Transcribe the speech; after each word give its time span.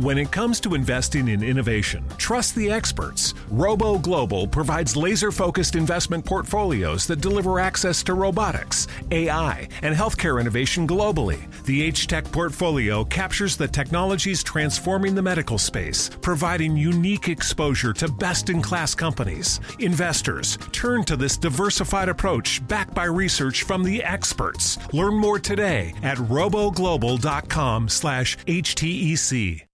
When 0.00 0.16
it 0.16 0.32
comes 0.32 0.60
to 0.60 0.74
investing 0.74 1.28
in 1.28 1.42
innovation, 1.42 2.02
trust 2.16 2.54
the 2.54 2.70
experts. 2.70 3.34
Robo 3.50 3.98
Global 3.98 4.46
provides 4.46 4.96
laser 4.96 5.30
focused 5.30 5.74
investment 5.74 6.24
portfolios 6.24 7.06
that 7.06 7.20
deliver 7.20 7.60
access 7.60 8.02
to 8.04 8.14
robotics, 8.14 8.86
AI, 9.10 9.68
and 9.82 9.94
healthcare 9.94 10.40
innovation 10.40 10.88
globally. 10.88 11.38
The 11.64 11.92
HTEC 11.92 12.32
portfolio 12.32 13.04
captures 13.04 13.58
the 13.58 13.68
technologies 13.68 14.42
transforming 14.42 15.14
the 15.14 15.20
medical 15.20 15.58
space, 15.58 16.08
providing 16.22 16.78
unique 16.78 17.28
exposure 17.28 17.92
to 17.92 18.08
best 18.08 18.48
in 18.48 18.62
class 18.62 18.94
companies. 18.94 19.60
Investors 19.80 20.56
turn 20.72 21.04
to 21.04 21.16
this 21.18 21.36
diversified 21.36 22.08
approach 22.08 22.66
backed 22.68 22.94
by 22.94 23.04
research 23.04 23.64
from 23.64 23.82
the 23.82 24.02
experts. 24.02 24.78
Learn 24.94 25.12
more 25.12 25.38
today 25.38 25.92
at 26.02 26.16
roboglobal.com 26.16 27.90
slash 27.90 28.38
HTEC. 28.46 29.66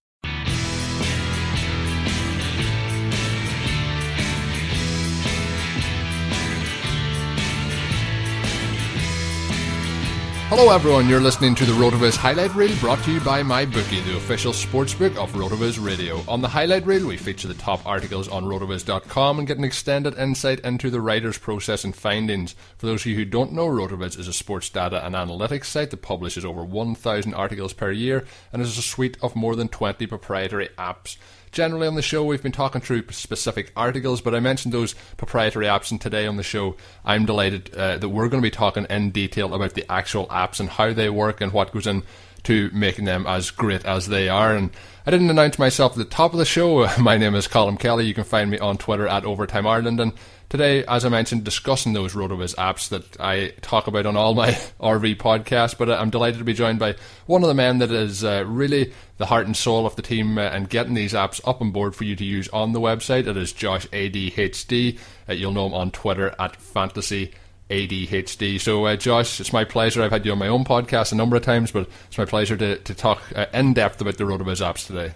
Hello, 10.49 10.73
everyone. 10.73 11.09
You're 11.09 11.19
listening 11.19 11.57
to 11.57 11.65
the 11.65 11.73
RotoViz 11.73 12.15
highlight 12.15 12.55
reel 12.55 12.79
brought 12.79 13.03
to 13.03 13.11
you 13.11 13.19
by 13.19 13.43
MyBookie, 13.43 14.05
the 14.05 14.17
official 14.17 14.53
sportsbook 14.53 15.17
of 15.17 15.33
RotoViz 15.33 15.85
Radio. 15.85 16.23
On 16.29 16.41
the 16.41 16.47
highlight 16.47 16.87
reel, 16.87 17.09
we 17.09 17.17
feature 17.17 17.49
the 17.49 17.55
top 17.55 17.85
articles 17.85 18.29
on 18.29 18.45
RotoViz.com 18.45 19.41
and 19.41 19.49
get 19.49 19.59
an 19.59 19.65
extended 19.65 20.17
insight 20.17 20.61
into 20.61 20.89
the 20.89 21.01
writer's 21.01 21.37
process 21.37 21.83
and 21.83 21.97
findings. 21.97 22.55
For 22.79 22.87
those 22.87 23.01
of 23.01 23.07
you 23.07 23.17
who 23.17 23.25
don't 23.25 23.55
know, 23.55 23.67
RotoViz 23.67 24.17
is 24.21 24.29
a 24.29 24.33
sports 24.33 24.71
data 24.71 25.05
and 25.05 25.17
analytics 25.17 25.65
site 25.65 25.91
that 25.91 26.03
publishes 26.03 26.45
over 26.45 26.65
1,000 26.65 27.35
articles 27.35 27.73
per 27.73 27.91
year 27.91 28.25
and 28.53 28.63
is 28.63 28.79
a 28.79 28.83
suite 28.83 29.17
of 29.23 29.35
more 29.35 29.57
than 29.57 29.67
20 29.67 30.07
proprietary 30.07 30.69
apps. 30.79 31.17
Generally 31.57 31.87
on 31.87 31.95
the 31.95 32.03
show, 32.03 32.23
we've 32.23 32.43
been 32.43 32.53
talking 32.53 32.83
through 32.83 33.11
specific 33.13 33.73
articles, 33.75 34.21
but 34.21 34.35
I 34.35 34.41
mentioned 34.41 34.75
those 34.75 34.95
proprietary 35.17 35.65
apps, 35.65 35.91
and 35.91 35.99
today 35.99 36.27
on 36.27 36.37
the 36.37 36.43
show, 36.43 36.77
I'm 37.03 37.25
delighted 37.25 37.75
uh, 37.75 37.97
that 37.97 38.11
we're 38.11 38.29
going 38.29 38.43
to 38.43 38.47
be 38.47 38.51
talking 38.51 38.85
in 38.91 39.11
detail 39.11 39.55
about 39.55 39.73
the 39.73 39.91
actual 39.91 40.27
apps 40.27 40.61
and 40.61 40.69
how 40.69 40.93
they 40.93 41.09
work 41.09 41.41
and 41.41 41.55
what 41.55 41.73
goes 41.73 41.87
into 41.87 42.69
making 42.75 43.07
them 43.07 43.27
as 43.27 43.51
great 43.51 43.87
as 43.87 44.09
they 44.09 44.29
are. 44.29 44.55
And 44.55 44.71
I 45.07 45.11
didn't 45.11 45.31
announce 45.31 45.59
myself 45.59 45.93
at 45.93 45.99
the 45.99 46.05
top 46.05 46.35
of 46.35 46.39
the 46.39 46.45
show. 46.45 46.87
My 47.01 47.17
name 47.17 47.35
is 47.35 47.49
Colm 47.49 47.81
Kelly. 47.81 48.05
You 48.05 48.13
can 48.13 48.25
find 48.25 48.51
me 48.51 48.59
on 48.59 48.77
Twitter 48.77 49.09
at 49.09 49.25
Overtime 49.25 49.67
Ireland. 49.67 49.99
And 49.99 50.13
today, 50.49 50.85
as 50.87 51.05
I 51.05 51.09
mentioned, 51.09 51.45
discussing 51.45 51.93
those 51.93 52.15
RotoViz 52.15 52.55
apps 52.57 52.89
that 52.89 53.21
I 53.21 53.53
talk 53.61 53.87
about 53.87 54.07
on 54.07 54.17
all 54.17 54.35
my 54.35 54.51
RV 54.81 55.17
podcasts. 55.17 55.77
But 55.77 55.91
I'm 55.91 56.11
delighted 56.11 56.39
to 56.39 56.45
be 56.45 56.55
joined 56.55 56.79
by 56.79 56.97
one 57.27 57.43
of 57.43 57.49
the 57.49 57.55
men 57.55 57.79
that 57.79 57.91
is 57.91 58.25
uh, 58.25 58.45
really 58.47 58.93
the 59.19 59.27
heart 59.27 59.47
and 59.47 59.57
soul 59.57 59.87
of 59.87 59.97
the 59.97 60.03
team 60.03 60.39
uh, 60.39 60.43
and 60.43 60.69
getting 60.69 60.95
these 60.95 61.13
apps 61.13 61.41
up 61.47 61.61
on 61.61 61.71
board 61.71 61.95
for 61.95 62.05
you 62.05 62.17
to 62.17 62.25
use 62.25 62.49
on 62.49 62.73
the 62.73 62.81
website. 62.81 63.27
It 63.27 63.37
is 63.37 63.53
Josh 63.53 63.87
ADHD. 63.89 64.99
Uh, 65.29 65.33
you'll 65.33 65.53
know 65.53 65.67
him 65.67 65.75
on 65.75 65.91
Twitter 65.91 66.35
at 66.39 66.57
Fantasy. 66.57 67.33
ADHD. 67.69 68.61
So, 68.61 68.85
uh, 68.87 68.95
Josh, 68.95 69.41
it's 69.41 69.53
my 69.53 69.65
pleasure. 69.65 70.01
I've 70.01 70.13
had 70.13 70.25
you 70.25 70.31
on 70.31 70.39
my 70.39 70.47
own 70.47 70.65
podcast 70.65 71.11
a 71.11 71.17
number 71.17 71.35
of 71.35 71.43
times, 71.43 71.73
but 71.73 71.89
it's 72.07 72.17
my 72.17 72.25
pleasure 72.25 72.57
to, 72.57 72.77
to 72.79 72.95
talk 72.95 73.21
uh, 73.35 73.47
in 73.53 73.75
depth 73.75 74.01
about 74.01 74.19
the 74.19 74.25
RotoViz 74.25 74.65
apps 74.65 74.87
today. 74.87 75.15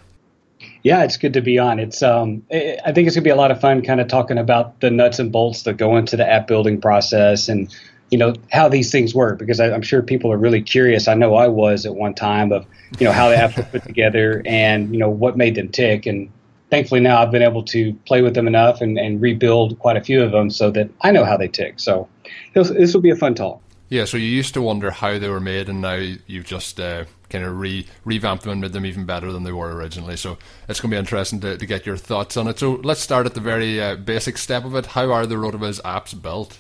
Yeah, 0.83 1.03
it's 1.05 1.17
good 1.17 1.35
to 1.35 1.43
be 1.43 1.59
on. 1.59 1.79
It's 1.79 2.03
um, 2.03 2.43
I 2.51 2.93
think 2.93 3.07
it's 3.07 3.15
gonna 3.15 3.25
be 3.25 3.31
a 3.31 3.37
lot 3.37 3.51
of 3.51 3.61
fun, 3.61 3.83
kind 3.83 4.01
of 4.01 4.09
talking 4.09 4.39
about 4.39 4.81
the 4.81 4.91
nuts 4.91 5.19
and 5.19 5.31
bolts 5.31 5.63
that 5.65 5.77
go 5.77 5.97
into 5.97 6.17
the 6.17 6.29
app 6.29 6.47
building 6.47 6.81
process, 6.81 7.49
and 7.49 7.75
you 8.11 8.19
know 8.19 8.35
how 8.51 8.69
these 8.69 8.91
things 8.91 9.15
work. 9.15 9.39
Because 9.39 9.61
I, 9.61 9.69
am 9.69 9.83
sure 9.83 10.03
people 10.03 10.33
are 10.33 10.39
really 10.39 10.63
curious. 10.63 11.07
I 11.07 11.15
know 11.15 11.35
I 11.35 11.49
was 11.49 11.85
at 11.85 11.95
one 11.95 12.15
time 12.15 12.51
of 12.51 12.67
you 12.99 13.05
know 13.07 13.13
how 13.13 13.29
the 13.29 13.37
apps 13.37 13.57
were 13.57 13.65
put 13.65 13.85
together 13.85 14.43
and 14.47 14.93
you 14.93 14.99
know 14.99 15.11
what 15.11 15.37
made 15.37 15.55
them 15.55 15.69
tick. 15.69 16.07
And 16.07 16.31
thankfully 16.71 17.01
now 17.01 17.23
I've 17.23 17.31
been 17.31 17.43
able 17.43 17.65
to 17.65 17.93
play 18.07 18.23
with 18.23 18.35
them 18.35 18.47
enough 18.47 18.81
and, 18.81 18.99
and 18.99 19.21
rebuild 19.21 19.79
quite 19.81 19.97
a 19.97 20.01
few 20.01 20.23
of 20.23 20.33
them 20.33 20.51
so 20.51 20.71
that 20.71 20.89
I 21.03 21.11
know 21.11 21.25
how 21.25 21.37
they 21.37 21.49
tick. 21.49 21.79
So 21.79 22.09
this, 22.55 22.71
this 22.71 22.95
will 22.95 23.01
be 23.01 23.11
a 23.11 23.17
fun 23.17 23.35
talk. 23.35 23.61
Yeah, 23.91 24.05
so 24.05 24.17
you 24.17 24.29
used 24.29 24.55
to 24.55 24.63
wonder 24.63 24.93
how 24.93 25.19
they 25.19 25.29
were 25.29 25.41
made, 25.41 25.69
and 25.69 25.81
now 25.81 25.95
you've 25.95 26.45
just 26.45 26.79
uh, 26.79 27.07
kind 27.31 27.45
of 27.45 27.59
re 27.59 27.87
revamped 28.05 28.43
them 28.43 28.53
and 28.53 28.61
made 28.61 28.73
them 28.73 28.85
even 28.85 29.07
better 29.07 29.33
than 29.33 29.45
they 29.45 29.53
were 29.53 29.75
originally. 29.75 30.17
So 30.17 30.37
it's 30.69 30.81
going 30.81 30.91
to 30.91 30.97
be 30.97 30.99
interesting 30.99 31.41
to, 31.41 31.57
to 31.57 31.67
get 31.67 31.87
your 31.87 31.97
thoughts 31.97 32.37
on 32.37 32.49
it. 32.49 32.59
So 32.59 32.73
let's 32.83 33.01
start 33.01 33.27
at 33.27 33.35
the 33.35 33.41
very 33.41 33.81
uh, 33.81 33.97
basic 33.97 34.37
step 34.37 34.65
of 34.65 34.75
it. 34.75 34.87
How 34.87 35.11
are 35.13 35.27
the 35.27 35.37
RotoViz 35.37 35.81
apps 35.83 36.21
built? 36.21 36.59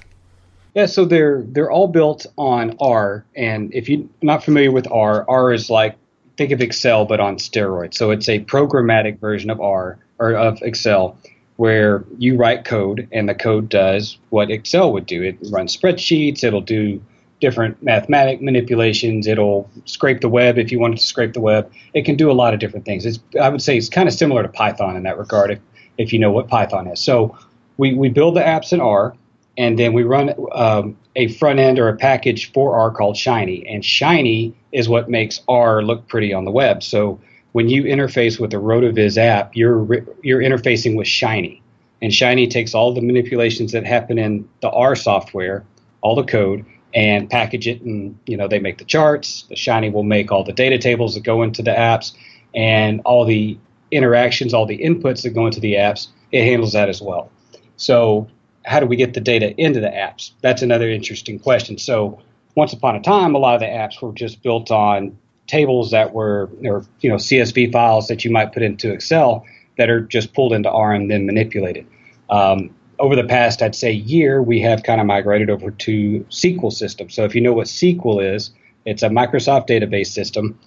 Yeah, 0.75 0.87
so 0.87 1.05
they're 1.05 1.43
they're 1.43 1.71
all 1.71 1.89
built 1.89 2.27
on 2.39 2.77
R, 2.81 3.25
and 3.35 3.75
if 3.75 3.89
you're 3.89 4.07
not 4.23 4.45
familiar 4.45 4.71
with 4.71 4.87
R, 4.91 5.25
R 5.29 5.53
is 5.53 5.69
like 5.69 5.97
think 6.37 6.53
of 6.53 6.61
Excel 6.61 7.05
but 7.05 7.21
on 7.21 7.37
steroids. 7.37 7.95
So 7.95 8.13
it's 8.13 8.29
a 8.29 8.41
programmatic 8.45 9.19
version 9.19 9.51
of 9.51 9.61
R 9.61 9.99
or 10.19 10.35
of 10.35 10.63
Excel 10.63 11.19
where 11.57 12.05
you 12.17 12.37
write 12.37 12.65
code 12.65 13.07
and 13.13 13.29
the 13.29 13.35
code 13.35 13.69
does 13.69 14.17
what 14.31 14.51
Excel 14.51 14.93
would 14.93 15.05
do. 15.05 15.23
It 15.23 15.37
runs 15.51 15.77
spreadsheets, 15.77 16.43
it'll 16.43 16.63
do 16.63 17.03
different 17.41 17.83
mathematic 17.83 18.43
manipulations. 18.43 19.27
It'll 19.27 19.69
scrape 19.87 20.21
the 20.21 20.29
web 20.29 20.59
if 20.59 20.71
you 20.71 20.79
wanted 20.79 20.99
to 20.99 21.03
scrape 21.03 21.33
the 21.33 21.41
web. 21.41 21.71
It 21.95 22.05
can 22.05 22.17
do 22.17 22.31
a 22.31 22.33
lot 22.33 22.55
of 22.55 22.61
different 22.61 22.85
things. 22.85 23.07
It's, 23.07 23.19
I 23.41 23.49
would 23.49 23.63
say 23.63 23.77
it's 23.77 23.89
kind 23.89 24.09
of 24.09 24.15
similar 24.15 24.43
to 24.43 24.49
Python 24.49 24.97
in 24.97 25.03
that 25.05 25.19
regard, 25.19 25.51
if, 25.51 25.59
if 25.99 26.13
you 26.13 26.19
know 26.19 26.31
what 26.31 26.49
Python 26.49 26.87
is. 26.87 27.01
So 27.01 27.37
we, 27.77 27.95
we 27.95 28.09
build 28.09 28.37
the 28.37 28.41
apps 28.41 28.73
in 28.73 28.81
R, 28.81 29.15
and 29.59 29.79
then 29.79 29.93
we 29.93 30.03
run 30.03 30.35
um, 30.53 30.97
a 31.17 31.29
front 31.29 31.59
end 31.59 31.79
or 31.79 31.89
a 31.89 31.97
package 31.97 32.53
for 32.53 32.77
R 32.77 32.91
called 32.91 33.17
Shiny. 33.17 33.67
And 33.67 33.85
Shiny 33.85 34.55
is 34.73 34.89
what 34.89 35.11
makes 35.11 35.41
R 35.49 35.83
look 35.83 36.07
pretty 36.09 36.33
on 36.33 36.45
the 36.45 36.51
web. 36.51 36.83
So 36.83 37.19
when 37.53 37.69
you 37.69 37.83
interface 37.83 38.39
with 38.39 38.55
a 38.55 38.59
RotoViz 38.59 39.19
app, 39.19 39.57
you're 39.57 40.05
you're 40.23 40.41
interfacing 40.41 40.97
with 40.97 41.09
Shiny, 41.09 41.61
and 42.01 42.15
Shiny 42.15 42.47
takes 42.47 42.75
all 42.75 42.95
the 42.95 43.01
manipulations 43.01 43.73
that 43.73 43.85
happen 43.85 44.19
in 44.19 44.49
the 44.63 44.71
R 44.71 44.95
software, 44.95 45.65
all 46.01 46.15
the 46.15 46.23
code, 46.23 46.65
and 46.95 47.31
package 47.31 47.67
it. 47.67 47.83
And, 47.83 48.19
you 48.27 48.37
know, 48.37 48.49
they 48.49 48.59
make 48.59 48.79
the 48.79 48.85
charts. 48.85 49.45
The 49.49 49.57
Shiny 49.57 49.91
will 49.91 50.03
make 50.03 50.33
all 50.33 50.45
the 50.45 50.53
data 50.53 50.79
tables 50.79 51.15
that 51.15 51.25
go 51.25 51.43
into 51.43 51.63
the 51.63 51.73
apps 51.73 52.13
and 52.55 53.01
all 53.05 53.25
the 53.25 53.59
interactions, 53.91 54.55
all 54.55 54.67
the 54.67 54.79
inputs 54.79 55.23
that 55.23 55.31
go 55.31 55.47
into 55.47 55.61
the 55.61 55.75
apps. 55.75 56.09
It 56.33 56.45
handles 56.45 56.73
that 56.73 56.89
as 56.89 57.01
well. 57.01 57.31
So, 57.77 58.29
how 58.65 58.79
do 58.79 58.87
we 58.87 58.97
get 58.97 59.15
the 59.15 59.21
data 59.21 59.55
into 59.57 59.81
the 59.81 59.89
apps? 59.89 60.33
That's 60.43 60.63
another 60.63 60.91
interesting 60.91 61.39
question. 61.39 61.79
So, 61.79 62.21
once 62.55 62.73
upon 62.73 62.97
a 62.97 63.01
time, 63.01 63.35
a 63.35 63.39
lot 63.39 63.55
of 63.55 63.61
the 63.61 63.67
apps 63.67 64.01
were 64.03 64.13
just 64.13 64.43
built 64.43 64.71
on 64.71 65.17
tables 65.47 65.91
that 65.91 66.13
were, 66.13 66.51
or 66.65 66.85
you 67.01 67.11
know, 67.11 67.17
CSV 67.17 67.73
files 67.73 68.09
that 68.09 68.25
you 68.25 68.31
might 68.31 68.53
put 68.53 68.63
into 68.63 68.93
Excel 68.93 69.45
that 69.79 69.89
are 69.89 70.01
just 70.01 70.35
pulled 70.35 70.53
into 70.53 70.71
R 70.71 70.93
and 70.93 71.11
then 71.11 71.27
manipulated. 71.27 71.87
Um, 72.29 72.75
over 73.01 73.17
the 73.17 73.25
past, 73.25 73.63
I'd 73.63 73.75
say, 73.75 73.91
year, 73.91 74.43
we 74.43 74.61
have 74.61 74.83
kind 74.83 75.01
of 75.01 75.07
migrated 75.07 75.51
over 75.51 75.71
to 75.71 76.21
SQL 76.31 76.73
systems. 76.73 77.15
So 77.15 77.25
if 77.25 77.35
you 77.35 77.41
know 77.41 77.55
what 77.55 77.67
SQL 77.67 78.35
is, 78.35 78.51
it's 78.85 79.03
a 79.03 79.09
Microsoft 79.09 79.69
database 79.69 80.09
system. 80.09 80.59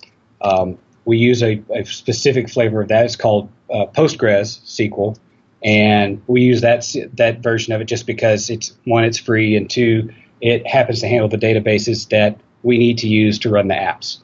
Um, 0.41 0.77
we 1.05 1.17
use 1.17 1.43
a, 1.43 1.63
a, 1.73 1.85
specific 1.85 2.49
flavor 2.49 2.81
of 2.81 2.87
that. 2.89 3.05
It's 3.05 3.15
called 3.15 3.49
uh, 3.71 3.85
Postgres 3.95 4.61
SQL, 4.63 5.17
and 5.63 6.21
we 6.27 6.41
use 6.41 6.61
that 6.61 6.85
that 7.13 7.39
version 7.39 7.73
of 7.73 7.81
it 7.81 7.85
just 7.85 8.05
because 8.07 8.49
it's 8.49 8.73
one, 8.85 9.03
it's 9.03 9.17
free, 9.17 9.55
and 9.55 9.69
two, 9.69 10.11
it 10.41 10.65
happens 10.67 10.99
to 11.01 11.07
handle 11.07 11.27
the 11.27 11.37
databases 11.37 12.09
that 12.09 12.39
we 12.63 12.77
need 12.77 12.97
to 12.99 13.07
use 13.07 13.37
to 13.39 13.49
run 13.49 13.67
the 13.67 13.75
apps. 13.75 14.19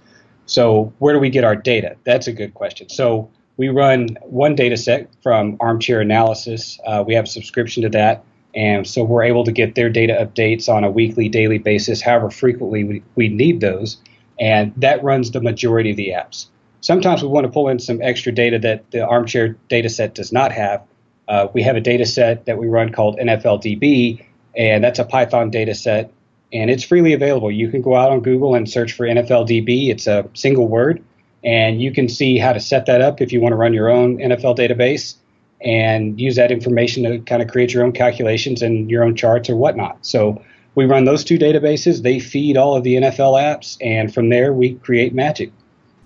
So 0.45 0.93
where 0.99 1.13
do 1.13 1.19
we 1.19 1.29
get 1.29 1.43
our 1.43 1.55
data? 1.55 1.95
That's 2.05 2.27
a 2.27 2.33
good 2.33 2.53
question. 2.53 2.89
So 2.89 3.29
we 3.59 3.67
run 3.67 4.17
one 4.21 4.55
data 4.55 4.77
set 4.77 5.09
from 5.21 5.57
Armchair 5.59 5.99
Analysis. 5.99 6.79
Uh, 6.85 7.03
we 7.05 7.13
have 7.13 7.25
a 7.25 7.27
subscription 7.27 7.83
to 7.83 7.89
that. 7.89 8.23
And 8.55 8.87
so 8.87 9.03
we're 9.03 9.23
able 9.23 9.43
to 9.43 9.51
get 9.51 9.75
their 9.75 9.89
data 9.89 10.13
updates 10.13 10.69
on 10.69 10.85
a 10.85 10.89
weekly, 10.89 11.27
daily 11.27 11.57
basis, 11.57 12.01
however 12.01 12.29
frequently 12.29 12.85
we, 12.85 13.03
we 13.15 13.27
need 13.27 13.59
those. 13.59 13.97
And 14.39 14.73
that 14.77 15.03
runs 15.03 15.31
the 15.31 15.41
majority 15.41 15.91
of 15.91 15.97
the 15.97 16.11
apps. 16.11 16.45
Sometimes 16.79 17.21
we 17.21 17.27
want 17.27 17.47
to 17.47 17.51
pull 17.51 17.67
in 17.67 17.79
some 17.79 18.01
extra 18.01 18.31
data 18.31 18.59
that 18.59 18.89
the 18.91 19.05
Armchair 19.05 19.57
data 19.67 19.89
set 19.89 20.15
does 20.15 20.31
not 20.31 20.53
have. 20.53 20.81
Uh, 21.27 21.49
we 21.53 21.61
have 21.61 21.75
a 21.75 21.81
data 21.81 22.05
set 22.05 22.45
that 22.45 22.57
we 22.57 22.69
run 22.69 22.93
called 22.93 23.17
NFLDB, 23.17 24.23
and 24.55 24.81
that's 24.81 24.99
a 24.99 25.03
Python 25.03 25.49
data 25.49 25.75
set, 25.75 26.13
and 26.53 26.71
it's 26.71 26.85
freely 26.85 27.11
available. 27.11 27.51
You 27.51 27.69
can 27.69 27.81
go 27.81 27.93
out 27.93 28.09
on 28.09 28.21
Google 28.21 28.55
and 28.55 28.69
search 28.69 28.93
for 28.93 29.05
NFLDB. 29.05 29.89
It's 29.89 30.07
a 30.07 30.29
single 30.33 30.69
word, 30.69 31.03
and 31.43 31.81
you 31.81 31.91
can 31.91 32.09
see 32.09 32.37
how 32.37 32.53
to 32.53 32.59
set 32.59 32.85
that 32.87 33.01
up 33.01 33.21
if 33.21 33.31
you 33.31 33.41
want 33.41 33.53
to 33.53 33.57
run 33.57 33.73
your 33.73 33.89
own 33.89 34.17
NFL 34.17 34.57
database 34.57 35.15
and 35.61 36.19
use 36.19 36.35
that 36.35 36.51
information 36.51 37.03
to 37.03 37.19
kind 37.19 37.41
of 37.41 37.49
create 37.49 37.73
your 37.73 37.83
own 37.83 37.91
calculations 37.91 38.61
and 38.61 38.89
your 38.89 39.03
own 39.03 39.15
charts 39.15 39.49
or 39.49 39.55
whatnot. 39.55 39.97
So 40.05 40.41
we 40.75 40.85
run 40.85 41.05
those 41.05 41.23
two 41.23 41.37
databases. 41.37 42.03
They 42.03 42.19
feed 42.19 42.55
all 42.55 42.75
of 42.75 42.83
the 42.83 42.95
NFL 42.95 43.41
apps, 43.41 43.77
and 43.81 44.13
from 44.13 44.29
there 44.29 44.53
we 44.53 44.75
create 44.75 45.13
magic. 45.13 45.51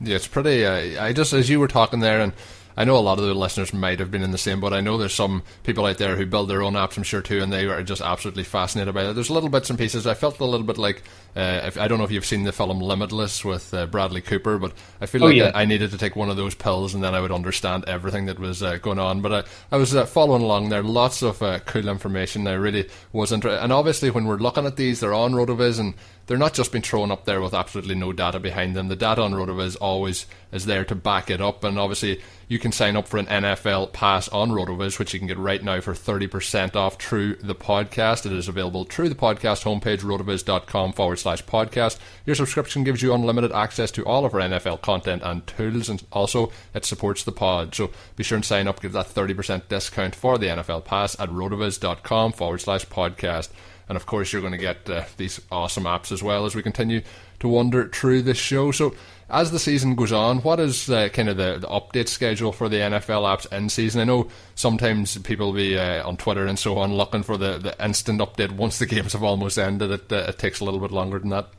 Yeah, 0.02 0.16
it's 0.16 0.28
pretty. 0.28 0.66
Uh, 0.66 1.04
I 1.04 1.14
just 1.14 1.34
as 1.34 1.50
you 1.50 1.60
were 1.60 1.68
talking 1.68 2.00
there, 2.00 2.20
and 2.20 2.34
I 2.76 2.84
know 2.86 2.98
a 2.98 3.00
lot 3.00 3.20
of 3.20 3.26
the 3.26 3.34
listeners 3.34 3.74
might 3.74 4.00
have 4.00 4.12
been 4.12 4.24
in 4.24 4.32
the 4.32 4.38
same 4.38 4.60
boat. 4.60 4.74
I 4.74 4.82
know 4.82 4.98
there's 4.98 5.14
some 5.14 5.44
people 5.64 5.86
out 5.86 5.98
there 5.98 6.16
who 6.16 6.26
build 6.26 6.50
their 6.50 6.64
own 6.64 6.74
apps, 6.74 6.98
I'm 6.98 7.04
sure 7.04 7.22
too, 7.22 7.42
and 7.42 7.52
they 7.52 7.66
are 7.66 7.84
just 7.84 8.02
absolutely 8.02 8.44
fascinated 8.44 8.94
by 8.94 9.06
it. 9.06 9.14
There's 9.14 9.30
little 9.30 9.50
bits 9.50 9.70
and 9.70 9.80
pieces. 9.80 10.08
I 10.08 10.14
felt 10.14 10.40
a 10.40 10.46
little 10.46 10.66
bit 10.66 10.78
like 10.78 11.04
uh, 11.36 11.62
if, 11.66 11.78
I 11.78 11.88
don't 11.88 11.98
know 11.98 12.04
if 12.04 12.12
you've 12.12 12.26
seen 12.26 12.44
the 12.44 12.52
film 12.52 12.80
Limitless 12.80 13.44
with 13.44 13.74
uh, 13.74 13.88
Bradley 13.88 14.22
Cooper, 14.22 14.58
but 14.58 14.74
I 15.02 15.08
feel 15.08 15.24
oh, 15.24 15.28
like 15.28 15.36
yeah. 15.36 15.52
I, 15.54 15.64
I, 15.64 15.66
needed 15.66 15.92
to 15.92 15.98
take 15.98 16.16
one 16.16 16.30
of 16.30 16.38
those 16.38 16.54
pills 16.54 16.94
and 16.94 17.04
then 17.04 17.16
I 17.16 17.22
would 17.22 17.32
understand 17.32 17.86
everything 17.88 18.28
that 18.28 18.40
was 18.40 18.62
uh, 18.62 18.78
going 18.78 19.00
on. 19.00 19.22
But 19.22 19.34
I, 19.72 19.76
I 19.76 19.78
was 19.78 19.96
uh, 19.96 20.06
following 20.06 20.44
along 20.44 20.70
there, 20.70 20.84
lots 20.84 21.22
of 21.24 21.42
uh, 21.42 21.60
cool 21.60 21.88
information. 21.88 22.48
I 22.48 22.54
really 22.54 22.88
was 23.12 23.32
interested, 23.32 23.64
and 23.64 23.74
obviously 23.74 24.12
when 24.12 24.26
we're 24.26 24.38
looking 24.38 24.66
at 24.66 24.76
these, 24.76 25.00
they're 25.00 25.14
on 25.14 25.34
Rotoviz 25.34 25.80
and 25.80 25.96
they're 26.26 26.38
not 26.38 26.54
just 26.54 26.72
being 26.72 26.84
thrown 26.84 27.12
up 27.12 27.26
there 27.26 27.42
with 27.42 27.54
absolutely 27.54 27.96
no 27.96 28.14
data 28.14 28.40
behind 28.40 28.76
them. 28.76 28.88
The 28.88 28.96
data 28.96 29.22
on 29.22 29.34
Rotoviz 29.34 29.76
always 29.80 30.26
is 30.52 30.66
there 30.66 30.86
to 30.86 30.96
back 30.96 31.30
it 31.30 31.42
up, 31.42 31.64
and 31.64 31.78
obviously 31.78 32.22
you 32.48 32.60
can 32.60 32.72
sign 32.72 32.96
up 32.96 33.08
for 33.08 33.18
an 33.18 33.26
NFL 33.26 33.92
pass 33.92 34.30
on 34.30 34.52
Rotoviz, 34.52 35.00
which 35.00 35.14
you 35.14 35.20
can 35.20 35.28
get 35.28 35.38
right 35.38 35.64
now 35.64 35.82
for 35.82 35.94
30% 35.94 36.76
off 36.76 37.02
through 37.02 37.36
the 37.38 37.56
podcast. 37.56 38.26
It 38.26 38.32
is 38.32 38.48
available 38.48 38.86
through 38.86 39.10
the 39.10 39.16
podcast 39.16 39.64
homepage, 39.64 40.02
rotoviz.com 40.02 40.94
forward 40.94 41.18
slash 41.18 41.44
podcast. 41.46 41.98
Your 42.26 42.36
subscription 42.36 42.84
gives 42.84 43.02
you 43.02 43.14
unlimited 43.14 43.52
access 43.52 43.92
to 43.92 44.06
all 44.06 44.26
of 44.26 44.34
our 44.34 44.42
NFL 44.42 44.82
content 44.82 45.24
and 45.26 45.46
tools, 45.48 45.90
and 45.90 46.04
also 46.12 46.52
it 46.74 46.86
supports 46.86 47.24
the 47.24 47.32
pod. 47.32 47.74
So 47.76 47.90
be 48.16 48.24
sure 48.24 48.36
and 48.36 48.46
sign 48.46 48.68
up, 48.68 48.82
give 48.82 48.94
that 48.94 49.08
30% 49.08 49.68
discount 49.68 50.16
for 50.16 50.38
the 50.38 50.48
NFL 50.48 50.86
pass 50.86 51.20
at 51.20 51.30
rotoviz.com 51.30 52.34
forward 52.34 52.62
slash 52.62 52.86
podcast. 52.86 53.50
And 53.90 53.96
of 53.96 54.06
course, 54.06 54.32
you're 54.32 54.42
going 54.42 54.54
to 54.54 54.58
get 54.58 54.90
uh, 54.90 55.04
these 55.18 55.42
awesome 55.52 55.84
apps 55.84 56.12
as 56.12 56.24
well 56.24 56.46
as 56.46 56.56
we 56.56 56.64
continue 56.64 57.02
to 57.40 57.48
wander 57.48 57.90
through 57.90 58.22
this 58.22 58.38
show. 58.38 58.72
So, 58.72 58.96
as 59.30 59.52
the 59.52 59.60
season 59.60 59.96
goes 59.96 60.12
on, 60.12 60.40
what 60.40 60.60
is 60.60 60.90
uh, 60.90 61.10
kind 61.10 61.28
of 61.28 61.38
the, 61.38 61.58
the, 61.60 61.68
update 61.68 62.08
schedule 62.08 62.52
for 62.52 62.70
the 62.70 62.78
NFL 62.78 63.24
apps 63.24 63.52
in 63.52 63.68
season? 63.70 64.02
I 64.02 64.04
know 64.04 64.28
sometimes 64.56 65.18
people 65.20 65.48
will 65.48 65.54
be 65.54 65.78
uh, 65.78 66.08
on 66.08 66.18
Twitter 66.18 66.46
and 66.46 66.60
so 66.60 66.78
on 66.78 66.94
looking 66.94 67.24
for 67.24 67.38
the, 67.38 67.58
the 67.58 67.84
instant 67.84 68.22
update 68.22 68.52
once 68.52 68.80
the 68.80 68.86
games 68.88 69.14
have 69.14 69.24
almost 69.24 69.58
ended. 69.58 69.92
It, 69.92 70.12
uh, 70.12 70.28
it 70.30 70.38
takes 70.38 70.60
a 70.60 70.66
little 70.66 70.80
bit 70.80 70.92
longer 70.92 71.20
than 71.20 71.30
that. 71.30 71.50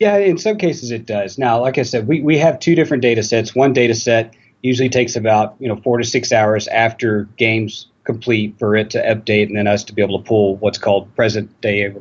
Yeah, 0.00 0.16
in 0.16 0.38
some 0.38 0.56
cases 0.56 0.90
it 0.90 1.06
does. 1.06 1.38
Now, 1.38 1.60
like 1.60 1.78
I 1.78 1.82
said, 1.82 2.08
we, 2.08 2.20
we 2.22 2.38
have 2.38 2.58
two 2.58 2.74
different 2.74 3.02
data 3.02 3.22
sets. 3.22 3.54
One 3.54 3.72
data 3.72 3.94
set 3.94 4.34
usually 4.62 4.88
takes 4.88 5.16
about 5.16 5.56
you 5.58 5.68
know 5.68 5.76
four 5.76 5.98
to 5.98 6.04
six 6.04 6.32
hours 6.32 6.68
after 6.68 7.24
games 7.36 7.86
complete 8.04 8.58
for 8.58 8.74
it 8.76 8.90
to 8.90 9.02
update 9.02 9.46
and 9.46 9.56
then 9.56 9.66
us 9.66 9.84
to 9.84 9.92
be 9.92 10.02
able 10.02 10.20
to 10.20 10.26
pull 10.26 10.56
what's 10.56 10.78
called 10.78 11.14
present 11.14 11.60
day 11.60 11.94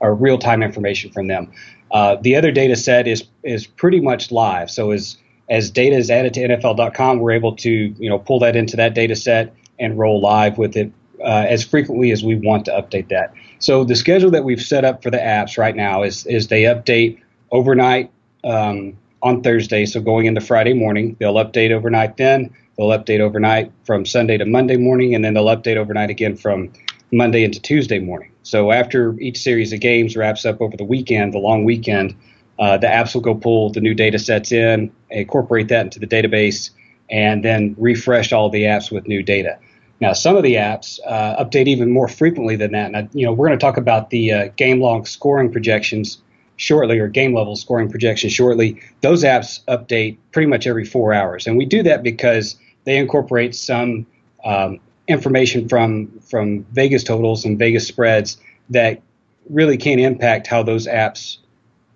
or 0.00 0.14
real 0.14 0.38
time 0.38 0.62
information 0.62 1.10
from 1.10 1.26
them. 1.28 1.50
Uh, 1.90 2.16
the 2.20 2.36
other 2.36 2.50
data 2.50 2.76
set 2.76 3.06
is 3.06 3.24
is 3.42 3.66
pretty 3.66 4.00
much 4.00 4.30
live. 4.30 4.70
So 4.70 4.90
as 4.90 5.16
as 5.50 5.70
data 5.70 5.96
is 5.96 6.10
added 6.10 6.34
to 6.34 6.40
NFL.com, 6.48 7.18
we're 7.18 7.32
able 7.32 7.56
to 7.56 7.70
you 7.70 8.08
know 8.08 8.18
pull 8.18 8.38
that 8.40 8.56
into 8.56 8.76
that 8.76 8.94
data 8.94 9.16
set 9.16 9.54
and 9.78 9.98
roll 9.98 10.20
live 10.20 10.58
with 10.58 10.76
it 10.76 10.92
uh, 11.20 11.46
as 11.48 11.64
frequently 11.64 12.10
as 12.10 12.24
we 12.24 12.34
want 12.34 12.64
to 12.66 12.70
update 12.72 13.08
that. 13.08 13.32
So 13.58 13.84
the 13.84 13.96
schedule 13.96 14.30
that 14.32 14.44
we've 14.44 14.62
set 14.62 14.84
up 14.84 15.02
for 15.02 15.10
the 15.10 15.18
apps 15.18 15.58
right 15.58 15.74
now 15.74 16.02
is 16.02 16.26
is 16.26 16.48
they 16.48 16.62
update 16.62 17.20
overnight 17.50 18.10
um, 18.42 18.96
on 19.24 19.42
Thursday. 19.42 19.86
So 19.86 20.00
going 20.00 20.26
into 20.26 20.40
Friday 20.40 20.74
morning, 20.74 21.16
they'll 21.18 21.34
update 21.34 21.72
overnight 21.72 22.18
then. 22.18 22.54
They'll 22.76 22.88
update 22.88 23.20
overnight 23.20 23.72
from 23.84 24.04
Sunday 24.04 24.36
to 24.36 24.44
Monday 24.44 24.76
morning, 24.76 25.14
and 25.14 25.24
then 25.24 25.34
they'll 25.34 25.46
update 25.46 25.76
overnight 25.76 26.10
again 26.10 26.36
from 26.36 26.70
Monday 27.10 27.42
into 27.42 27.60
Tuesday 27.60 27.98
morning. 27.98 28.30
So 28.42 28.70
after 28.70 29.18
each 29.20 29.38
series 29.38 29.72
of 29.72 29.80
games 29.80 30.16
wraps 30.16 30.44
up 30.44 30.60
over 30.60 30.76
the 30.76 30.84
weekend, 30.84 31.32
the 31.32 31.38
long 31.38 31.64
weekend, 31.64 32.14
uh, 32.58 32.76
the 32.76 32.86
apps 32.86 33.14
will 33.14 33.22
go 33.22 33.34
pull 33.34 33.70
the 33.70 33.80
new 33.80 33.94
data 33.94 34.18
sets 34.18 34.52
in, 34.52 34.92
incorporate 35.10 35.68
that 35.68 35.86
into 35.86 35.98
the 35.98 36.06
database, 36.06 36.70
and 37.10 37.44
then 37.44 37.74
refresh 37.78 38.32
all 38.32 38.50
the 38.50 38.64
apps 38.64 38.92
with 38.92 39.08
new 39.08 39.22
data. 39.22 39.58
Now, 40.00 40.12
some 40.12 40.36
of 40.36 40.42
the 40.42 40.54
apps 40.54 40.98
uh, 41.06 41.42
update 41.42 41.66
even 41.66 41.90
more 41.90 42.08
frequently 42.08 42.56
than 42.56 42.72
that. 42.72 42.94
And, 42.94 43.08
you 43.14 43.24
know, 43.24 43.32
we're 43.32 43.46
going 43.46 43.58
to 43.58 43.64
talk 43.64 43.76
about 43.76 44.10
the 44.10 44.32
uh, 44.32 44.48
game 44.56 44.80
long 44.80 45.06
scoring 45.06 45.50
projections 45.50 46.20
shortly 46.56 46.98
or 46.98 47.08
game 47.08 47.34
level 47.34 47.56
scoring 47.56 47.90
projections 47.90 48.32
shortly. 48.32 48.80
Those 49.00 49.24
apps 49.24 49.64
update 49.66 50.18
pretty 50.32 50.46
much 50.46 50.66
every 50.66 50.84
four 50.84 51.12
hours. 51.12 51.46
And 51.46 51.56
we 51.56 51.64
do 51.64 51.82
that 51.82 52.02
because 52.02 52.56
they 52.84 52.96
incorporate 52.96 53.54
some 53.54 54.06
um, 54.44 54.80
information 55.08 55.68
from 55.68 56.20
from 56.20 56.64
Vegas 56.72 57.04
totals 57.04 57.44
and 57.44 57.58
Vegas 57.58 57.86
spreads 57.86 58.38
that 58.70 59.02
really 59.50 59.76
can 59.76 59.98
impact 59.98 60.46
how 60.46 60.62
those 60.62 60.86
apps 60.86 61.38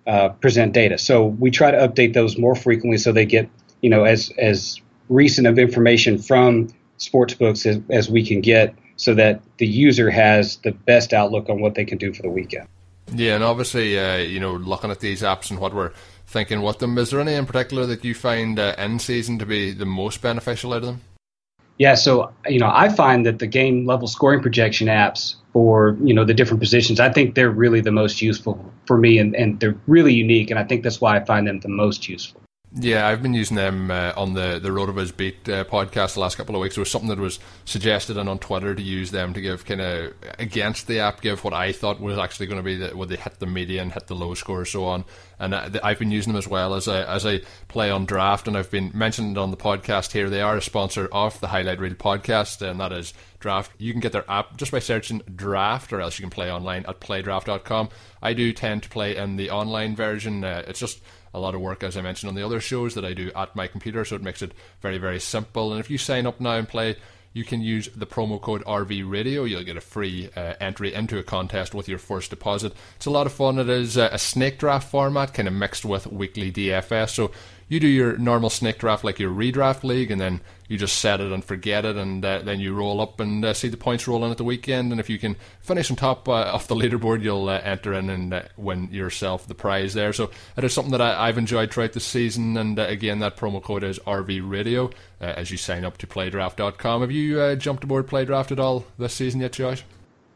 uh, 0.07 0.29
present 0.29 0.73
data. 0.73 0.97
So 0.97 1.25
we 1.25 1.51
try 1.51 1.71
to 1.71 1.77
update 1.77 2.13
those 2.13 2.37
more 2.37 2.55
frequently 2.55 2.97
so 2.97 3.11
they 3.11 3.25
get 3.25 3.49
you 3.81 3.89
know 3.89 4.03
as 4.03 4.31
as 4.37 4.79
recent 5.09 5.47
of 5.47 5.57
information 5.57 6.17
from 6.19 6.69
sports 6.97 7.33
books 7.33 7.65
as, 7.65 7.79
as 7.89 8.09
we 8.09 8.25
can 8.25 8.41
get 8.41 8.75
so 8.97 9.13
that 9.15 9.41
the 9.57 9.65
user 9.65 10.09
has 10.09 10.57
the 10.57 10.71
best 10.71 11.13
outlook 11.13 11.49
on 11.49 11.61
what 11.61 11.73
they 11.75 11.85
can 11.85 11.97
do 11.97 12.13
for 12.13 12.21
the 12.21 12.29
weekend. 12.29 12.67
Yeah, 13.13 13.35
and 13.35 13.43
obviously, 13.43 13.99
uh, 13.99 14.17
you 14.17 14.39
know, 14.39 14.53
looking 14.53 14.91
at 14.91 14.99
these 14.99 15.21
apps 15.21 15.51
and 15.51 15.59
what 15.59 15.73
we're 15.73 15.91
thinking 16.27 16.61
with 16.61 16.79
them, 16.79 16.97
is 16.97 17.11
there 17.11 17.19
any 17.19 17.33
in 17.33 17.45
particular 17.45 17.85
that 17.87 18.03
you 18.03 18.13
find 18.13 18.59
uh, 18.59 18.75
in 18.77 18.99
season 18.99 19.39
to 19.39 19.45
be 19.45 19.71
the 19.71 19.85
most 19.85 20.21
beneficial 20.21 20.73
out 20.73 20.83
of 20.83 20.85
them? 20.85 21.01
Yeah, 21.77 21.95
so 21.95 22.31
you 22.47 22.59
know, 22.59 22.69
I 22.71 22.89
find 22.89 23.25
that 23.25 23.39
the 23.39 23.47
game 23.47 23.85
level 23.85 24.07
scoring 24.07 24.41
projection 24.41 24.87
apps 24.87 25.35
for 25.53 25.97
you 26.03 26.13
know 26.13 26.25
the 26.25 26.33
different 26.33 26.59
positions, 26.59 26.99
I 26.99 27.11
think 27.11 27.35
they're 27.35 27.49
really 27.49 27.81
the 27.81 27.91
most 27.91 28.21
useful 28.21 28.73
for 28.85 28.97
me, 28.97 29.17
and, 29.17 29.35
and 29.35 29.59
they're 29.59 29.77
really 29.87 30.13
unique, 30.13 30.51
and 30.51 30.59
I 30.59 30.65
think 30.65 30.83
that's 30.83 30.99
why 30.99 31.15
I 31.15 31.23
find 31.23 31.47
them 31.47 31.61
the 31.61 31.69
most 31.69 32.09
useful. 32.09 32.41
Yeah, 32.71 33.07
I've 33.07 33.23
been 33.23 33.33
using 33.33 33.57
them 33.57 33.89
uh, 33.89 34.13
on 34.15 34.35
the 34.35 34.59
the 34.61 34.69
Rotoviz 34.69 35.15
Beat 35.15 35.49
uh, 35.49 35.63
podcast 35.63 36.13
the 36.13 36.19
last 36.19 36.35
couple 36.37 36.53
of 36.53 36.61
weeks. 36.61 36.77
It 36.77 36.81
was 36.81 36.91
something 36.91 37.09
that 37.09 37.17
was 37.17 37.39
suggested 37.65 38.15
and 38.15 38.29
on 38.29 38.37
Twitter 38.37 38.75
to 38.75 38.81
use 38.81 39.09
them 39.09 39.33
to 39.33 39.41
give 39.41 39.65
kind 39.65 39.81
of 39.81 40.13
against 40.37 40.85
the 40.85 40.99
app, 40.99 41.21
give 41.21 41.43
what 41.43 41.53
I 41.53 41.71
thought 41.71 41.99
was 41.99 42.19
actually 42.19 42.45
going 42.45 42.59
to 42.59 42.63
be 42.63 42.75
the, 42.75 42.89
where 42.89 43.07
they 43.07 43.15
hit 43.15 43.39
the 43.39 43.47
median, 43.47 43.89
hit 43.89 44.05
the 44.05 44.13
low 44.13 44.35
score, 44.35 44.65
so 44.65 44.85
on. 44.85 45.03
And 45.39 45.55
uh, 45.55 45.67
I've 45.83 45.97
been 45.97 46.11
using 46.11 46.33
them 46.33 46.37
as 46.37 46.47
well 46.47 46.75
as 46.75 46.87
I 46.87 47.01
as 47.03 47.25
I 47.25 47.41
play 47.69 47.89
on 47.89 48.05
draft, 48.05 48.47
and 48.47 48.55
I've 48.55 48.69
been 48.69 48.91
mentioned 48.93 49.39
on 49.39 49.49
the 49.49 49.57
podcast 49.57 50.11
here. 50.11 50.29
They 50.29 50.41
are 50.41 50.57
a 50.57 50.61
sponsor 50.61 51.09
of 51.11 51.39
the 51.39 51.47
Highlight 51.47 51.79
Reel 51.79 51.95
podcast, 51.95 52.61
and 52.61 52.79
that 52.79 52.91
is 52.91 53.15
draft. 53.39 53.71
You 53.79 53.93
can 53.93 53.99
get 53.99 54.11
their 54.11 54.29
app 54.29 54.57
just 54.57 54.71
by 54.71 54.79
searching 54.79 55.23
draft, 55.35 55.91
or 55.91 56.01
else 56.01 56.19
you 56.19 56.23
can 56.23 56.29
play 56.29 56.51
online 56.51 56.85
at 56.87 56.99
playdraft.com. 56.99 57.89
I 58.21 58.33
do 58.33 58.53
tend 58.53 58.83
to 58.83 58.89
play 58.89 59.15
in 59.15 59.37
the 59.37 59.49
online 59.49 59.95
version. 59.95 60.43
Uh, 60.43 60.63
it's 60.67 60.79
just 60.79 61.01
a 61.33 61.39
lot 61.39 61.55
of 61.55 61.61
work, 61.61 61.83
as 61.83 61.97
I 61.97 62.01
mentioned 62.01 62.29
on 62.29 62.35
the 62.35 62.45
other 62.45 62.59
shows, 62.59 62.95
that 62.95 63.05
I 63.05 63.13
do 63.13 63.31
at 63.35 63.55
my 63.55 63.67
computer, 63.67 64.03
so 64.05 64.15
it 64.15 64.23
makes 64.23 64.41
it 64.41 64.53
very, 64.81 64.97
very 64.97 65.19
simple. 65.19 65.71
And 65.71 65.79
if 65.79 65.89
you 65.89 65.97
sign 65.97 66.25
up 66.25 66.39
now 66.39 66.53
and 66.53 66.67
play, 66.67 66.95
you 67.33 67.43
can 67.43 67.61
use 67.61 67.89
the 67.95 68.07
promo 68.07 68.41
code 68.41 68.63
RV 68.65 69.09
Radio. 69.09 69.43
You'll 69.43 69.63
get 69.63 69.77
a 69.77 69.81
free 69.81 70.29
uh, 70.35 70.55
entry 70.59 70.93
into 70.93 71.17
a 71.19 71.23
contest 71.23 71.75
with 71.75 71.87
your 71.87 71.99
first 71.99 72.31
deposit. 72.31 72.73
It's 72.95 73.05
a 73.05 73.11
lot 73.11 73.27
of 73.27 73.33
fun. 73.33 73.59
It 73.59 73.69
is 73.69 73.97
uh, 73.97 74.09
a 74.11 74.17
snake 74.17 74.57
draft 74.57 74.89
format, 74.89 75.33
kind 75.33 75.47
of 75.47 75.53
mixed 75.53 75.85
with 75.85 76.07
weekly 76.07 76.51
DFS. 76.51 77.09
So 77.11 77.31
you 77.69 77.79
do 77.79 77.87
your 77.87 78.17
normal 78.17 78.49
snake 78.49 78.79
draft 78.79 79.03
like 79.03 79.19
your 79.19 79.31
redraft 79.31 79.83
league, 79.83 80.09
and 80.09 80.19
then 80.19 80.41
you 80.67 80.77
just 80.77 80.97
set 80.97 81.21
it 81.21 81.31
and 81.31 81.45
forget 81.45 81.85
it, 81.85 81.95
and 81.95 82.25
uh, 82.25 82.39
then 82.39 82.59
you 82.59 82.73
roll 82.73 82.99
up 82.99 83.19
and 83.19 83.45
uh, 83.45 83.53
see 83.53 83.67
the 83.67 83.77
points 83.77 84.07
rolling 84.07 84.31
at 84.31 84.37
the 84.37 84.43
weekend. 84.43 84.91
And 84.91 84.99
if 84.99 85.07
you 85.07 85.19
can 85.19 85.35
finish 85.61 85.89
on 85.91 85.95
top 85.95 86.27
uh, 86.27 86.45
of 86.45 86.67
the 86.67 86.75
leaderboard, 86.79 87.23
you'll 87.23 87.47
uh, 87.47 87.61
enter 87.63 87.93
in 87.93 88.09
and 88.09 88.33
uh, 88.33 88.41
win 88.57 88.89
yourself 88.91 89.47
the 89.47 89.53
prize 89.53 89.93
there. 89.93 90.11
So 90.11 90.31
it 90.57 90.63
is 90.63 90.73
something 90.73 90.91
that 90.91 91.01
I, 91.01 91.27
have 91.27 91.37
enjoyed 91.37 91.71
throughout 91.71 91.93
the 91.93 91.99
season. 91.99 92.57
And 92.57 92.79
uh, 92.79 92.83
again, 92.83 93.19
that 93.19 93.37
promo 93.37 93.61
code 93.61 93.83
is 93.83 93.99
RV 93.99 94.49
Radio 94.49 94.89
as 95.21 95.51
you 95.51 95.57
sign 95.57 95.85
up 95.85 95.97
to 95.99 96.07
PlayDraft.com. 96.07 97.01
Have 97.01 97.11
you 97.11 97.55
jumped 97.55 97.83
aboard 97.83 98.07
PlayDraft 98.07 98.51
at 98.51 98.59
all 98.59 98.85
this 98.97 99.13
season 99.13 99.41
yet, 99.41 99.53
Josh? 99.53 99.83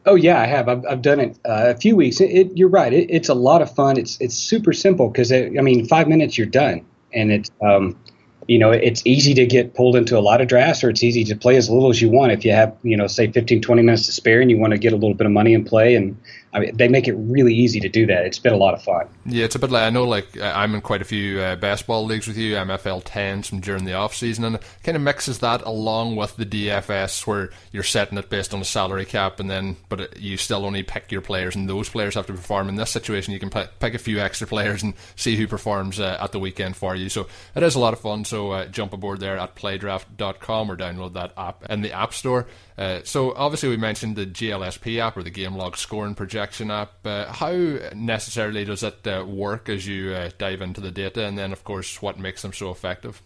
Oh 0.06 0.16
yeah, 0.16 0.40
I 0.40 0.46
have. 0.46 0.68
I've, 0.68 0.86
I've 0.86 1.02
done 1.02 1.20
it 1.22 1.40
uh, 1.46 1.72
a 1.74 1.76
few 1.76 1.96
weeks. 1.96 2.20
It, 2.20 2.30
it, 2.32 2.58
you're 2.58 2.70
right. 2.70 2.92
It, 2.92 3.10
it's 3.10 3.30
a 3.30 3.34
lot 3.34 3.62
of 3.62 3.74
fun. 3.74 3.98
It's 3.98 4.20
it's 4.20 4.36
super 4.36 4.74
simple 4.74 5.08
because 5.10 5.32
I 5.32 5.48
mean, 5.50 5.88
five 5.88 6.10
minutes 6.10 6.38
you're 6.38 6.46
done 6.46 6.86
and 7.14 7.32
it's 7.32 7.52
um, 7.62 7.98
you 8.48 8.58
know 8.58 8.72
it's 8.72 9.02
easy 9.06 9.34
to 9.34 9.46
get 9.46 9.74
pulled 9.74 9.96
into 9.96 10.18
a 10.18 10.22
lot 10.22 10.42
of 10.42 10.48
drafts 10.48 10.84
or 10.84 10.90
it's 10.90 11.04
easy 11.04 11.24
to 11.24 11.36
play 11.36 11.56
as 11.56 11.70
little 11.70 11.90
as 11.90 12.02
you 12.02 12.10
want. 12.10 12.32
If 12.32 12.46
you 12.46 12.52
have 12.52 12.76
you 12.84 12.98
know 12.98 13.08
say 13.08 13.32
15 13.32 13.62
20 13.62 13.82
minutes 13.82 14.06
to 14.08 14.12
spare 14.12 14.42
and 14.42 14.50
you 14.50 14.58
want 14.58 14.72
to 14.72 14.78
get 14.78 14.94
a 14.94 14.98
little 14.98 15.16
bit 15.16 15.26
of 15.26 15.32
money 15.32 15.54
and 15.54 15.66
play 15.66 15.96
and 15.96 16.18
I 16.54 16.60
mean, 16.60 16.78
they 16.78 16.88
make 16.88 17.08
it 17.08 17.14
really 17.14 17.54
easy 17.54 17.80
to 17.80 17.90
do 17.90 18.06
that. 18.08 18.26
It's 18.26 18.40
been 18.40 18.54
a 18.54 18.58
lot 18.58 18.74
of 18.74 18.84
fun. 18.84 19.08
Yeah 19.26 19.46
it's 19.46 19.56
a 19.56 19.60
bit 19.60 19.72
like 19.72 19.84
i 19.84 19.90
know 19.90 20.04
like 20.04 20.40
i'm 20.40 20.74
in 20.74 20.82
quite 20.82 21.02
a 21.02 21.06
few 21.06 21.40
uh, 21.40 21.56
best 21.56 21.86
ball 21.86 22.06
leagues 22.06 22.28
with 22.28 22.38
you 22.38 22.56
mfl 22.56 23.04
10s 23.04 23.48
from 23.48 23.60
during 23.60 23.84
the 23.84 23.94
off 23.94 24.16
season 24.16 24.46
and 24.46 24.56
it 24.56 24.64
kind 24.84 24.96
of 24.96 25.02
mixes 25.02 25.40
that 25.40 25.62
along 25.64 26.16
with 26.16 26.36
the 26.38 26.46
dfs 26.46 27.28
where 27.28 27.50
you're 27.72 27.84
setting 27.84 28.18
it 28.18 28.30
based 28.30 28.54
on 28.54 28.62
a 28.62 28.66
salary 28.66 29.06
cap 29.06 29.40
and 29.40 29.50
then 29.50 29.76
but 29.90 30.18
you 30.20 30.38
still 30.38 30.66
only 30.66 30.84
pick 30.84 31.12
your 31.12 31.22
players 31.22 31.56
and 31.56 31.70
those 31.70 31.90
players 31.90 32.16
have 32.16 32.28
to 32.28 32.34
perform. 32.34 32.70
In 32.70 32.76
this 32.76 32.92
situation 32.92 33.34
you 33.34 33.40
can 33.40 33.50
pick, 33.50 33.80
pick 33.80 33.94
a 33.94 34.00
few 34.00 34.20
extra 34.20 34.48
players 34.48 34.84
and 34.84 34.94
see 35.16 35.36
who 35.36 35.48
performs 35.48 36.00
uh, 36.00 36.18
at 36.20 36.32
the 36.32 36.40
weekend 36.40 36.76
for 36.76 36.96
you. 36.96 37.10
So 37.10 37.28
it 37.56 37.64
is 37.64 37.76
a 37.76 37.80
lot 37.80 37.94
of 37.94 38.00
fun. 38.00 38.26
So 38.26 38.52
uh, 38.52 38.66
jump 38.68 38.94
aboard 38.94 39.20
there 39.20 39.38
at 39.38 39.56
playdraft.com 39.56 40.72
or 40.72 40.78
download 40.78 41.14
that 41.14 41.34
app 41.38 41.70
in 41.70 41.82
the 41.82 41.92
App 41.92 42.14
Store. 42.14 42.48
Uh, 42.78 43.02
so, 43.04 43.34
obviously, 43.36 43.70
we 43.70 43.78
mentioned 43.78 44.16
the 44.16 44.26
GLSP 44.26 45.00
app 45.00 45.16
or 45.16 45.24
the 45.24 45.30
Game 45.30 45.56
Log 45.56 45.78
Scoring 45.78 46.16
Projection 46.16 46.72
app. 46.72 47.06
Uh, 47.06 47.32
how 47.32 47.52
necessarily 47.94 48.66
does 48.66 48.82
it 48.82 49.06
uh, 49.06 49.24
work 49.28 49.70
as 49.70 49.88
you 49.88 50.12
uh, 50.12 50.32
dive 50.38 50.62
into 50.62 50.82
the 50.82 50.92
data? 50.92 51.26
And 51.26 51.38
then, 51.38 51.52
of 51.52 51.64
course, 51.64 52.02
what 52.02 52.18
makes 52.18 52.42
them 52.42 52.54
so 52.54 52.72
effective? 52.72 53.22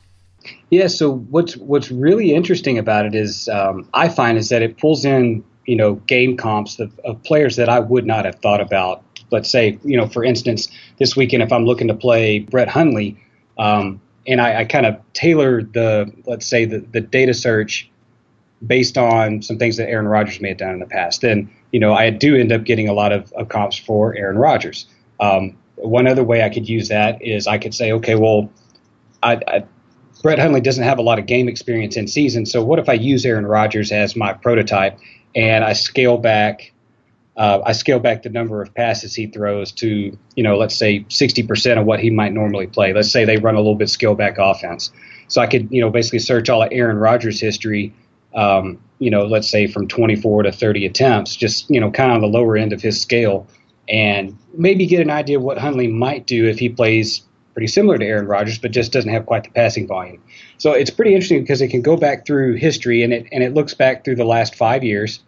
Yeah, 0.70 0.88
so 0.88 1.12
what's 1.12 1.58
what's 1.58 1.92
really 1.92 2.34
interesting 2.34 2.78
about 2.78 3.06
it 3.06 3.16
is 3.16 3.50
um, 3.50 3.88
I 3.94 4.10
find 4.10 4.38
is 4.38 4.50
that 4.50 4.62
it 4.62 4.78
pulls 4.78 5.06
in 5.06 5.44
you 5.66 5.76
know 5.76 5.96
game 6.08 6.38
comps 6.38 6.80
of, 6.80 6.98
of 7.00 7.22
players 7.24 7.56
that 7.56 7.70
I 7.70 7.80
would 7.80 8.06
not 8.06 8.26
have 8.26 8.36
thought 8.36 8.62
about. 8.62 9.04
Let's 9.32 9.50
say 9.50 9.78
you 9.84 9.98
know 9.98 10.08
for 10.08 10.24
instance 10.24 10.70
this 10.98 11.16
weekend 11.16 11.44
if 11.44 11.52
I'm 11.52 11.66
looking 11.66 11.88
to 11.88 11.94
play 11.94 12.40
Brett 12.40 12.68
Hundley, 12.68 13.18
um, 13.58 14.00
and 14.26 14.42
I, 14.42 14.62
I 14.62 14.66
kind 14.66 14.86
of 14.86 14.98
tailor 15.14 15.64
the 15.64 16.12
let's 16.26 16.46
say 16.46 16.66
the, 16.66 16.80
the 16.80 17.02
data 17.02 17.34
search 17.34 17.90
based 18.66 18.98
on 18.98 19.42
some 19.42 19.58
things 19.58 19.78
that 19.78 19.90
Aaron 19.90 20.08
Rodgers 20.08 20.42
may 20.42 20.50
have 20.50 20.58
done 20.58 20.72
in 20.72 20.80
the 20.80 20.86
past. 20.86 21.24
And 21.24 21.50
you 21.72 21.80
know, 21.80 21.94
I 21.94 22.10
do 22.10 22.36
end 22.36 22.52
up 22.52 22.64
getting 22.64 22.88
a 22.88 22.94
lot 22.94 23.12
of, 23.12 23.32
of 23.34 23.50
comps 23.50 23.78
for 23.78 24.16
Aaron 24.16 24.38
Rodgers. 24.38 24.88
Um, 25.20 25.58
one 25.76 26.08
other 26.08 26.24
way 26.24 26.44
I 26.44 26.50
could 26.50 26.68
use 26.68 26.88
that 26.90 27.22
is 27.22 27.46
I 27.46 27.58
could 27.58 27.74
say, 27.74 27.92
okay, 27.94 28.16
well, 28.16 28.50
I, 29.22 29.34
I, 29.48 29.66
Brett 30.24 30.40
Hundley 30.40 30.62
doesn't 30.62 30.84
have 30.84 30.98
a 30.98 31.04
lot 31.04 31.20
of 31.20 31.28
game 31.28 31.48
experience 31.48 31.98
in 31.98 32.08
season, 32.08 32.46
so 32.46 32.64
what 32.64 32.80
if 32.80 32.90
I 32.90 32.94
use 32.94 33.26
Aaron 33.26 33.46
Rodgers 33.46 33.92
as 33.92 34.16
my 34.16 34.34
prototype 34.34 34.98
and 35.36 35.64
I 35.64 35.74
scale 35.74 36.18
back 36.18 36.72
uh, 37.38 37.62
I 37.64 37.72
scale 37.74 38.00
back 38.00 38.24
the 38.24 38.30
number 38.30 38.64
of 38.64 38.74
passes 38.74 39.14
he 39.14 39.28
throws 39.28 39.72
to, 39.74 40.18
you 40.36 40.44
know, 40.44 40.58
let's 40.58 40.76
say 40.76 41.02
60% 41.02 41.80
of 41.80 41.86
what 41.86 42.00
he 42.00 42.10
might 42.10 42.34
normally 42.34 42.66
play. 42.66 42.94
Let's 42.94 43.12
say 43.12 43.26
they 43.26 43.38
run 43.38 43.54
a 43.54 43.60
little 43.60 43.76
bit 43.76 43.90
scale 43.92 44.16
back 44.16 44.40
offense. 44.40 44.92
So 45.28 45.40
I 45.40 45.46
could, 45.46 45.72
you 45.72 45.80
know, 45.80 45.92
basically 45.92 46.20
search 46.20 46.50
all 46.50 46.64
of 46.64 46.70
Aaron 46.72 46.98
Rodgers' 46.98 47.40
history, 47.40 47.94
um, 48.38 48.80
you 49.00 49.12
know, 49.12 49.26
let's 49.26 49.50
say 49.50 49.68
from 49.68 49.88
24 49.88 50.44
to 50.44 50.52
30 50.52 50.86
attempts, 50.86 51.36
just, 51.36 51.70
you 51.70 51.80
know, 51.82 51.92
kind 51.92 52.14
of 52.14 52.22
the 52.22 52.28
lower 52.28 52.56
end 52.56 52.72
of 52.72 52.82
his 52.82 53.02
scale, 53.02 53.48
and 53.90 54.38
maybe 54.54 54.86
get 54.86 55.02
an 55.02 55.10
idea 55.10 55.38
of 55.38 55.44
what 55.44 55.58
Hundley 55.58 55.88
might 55.88 56.26
do 56.26 56.48
if 56.48 56.60
he 56.60 56.70
plays 56.70 57.24
pretty 57.54 57.68
similar 57.68 57.98
to 57.98 58.06
Aaron 58.06 58.28
Rodgers, 58.28 58.60
but 58.60 58.72
just 58.72 58.92
doesn't 58.92 59.12
have 59.12 59.26
quite 59.26 59.44
the 59.44 59.50
passing 59.50 59.88
volume. 59.88 60.22
So 60.60 60.74
it's 60.74 60.92
pretty 60.92 61.14
interesting 61.14 61.42
because 61.42 61.60
it 61.60 61.70
can 61.70 61.82
go 61.82 61.98
back 61.98 62.26
through 62.26 62.54
history 62.54 63.02
and 63.02 63.12
it 63.12 63.28
and 63.32 63.44
it 63.44 63.56
looks 63.56 63.74
back 63.74 64.06
through 64.06 64.18
the 64.18 64.26
last 64.26 64.54
five 64.54 64.84
years 64.84 65.22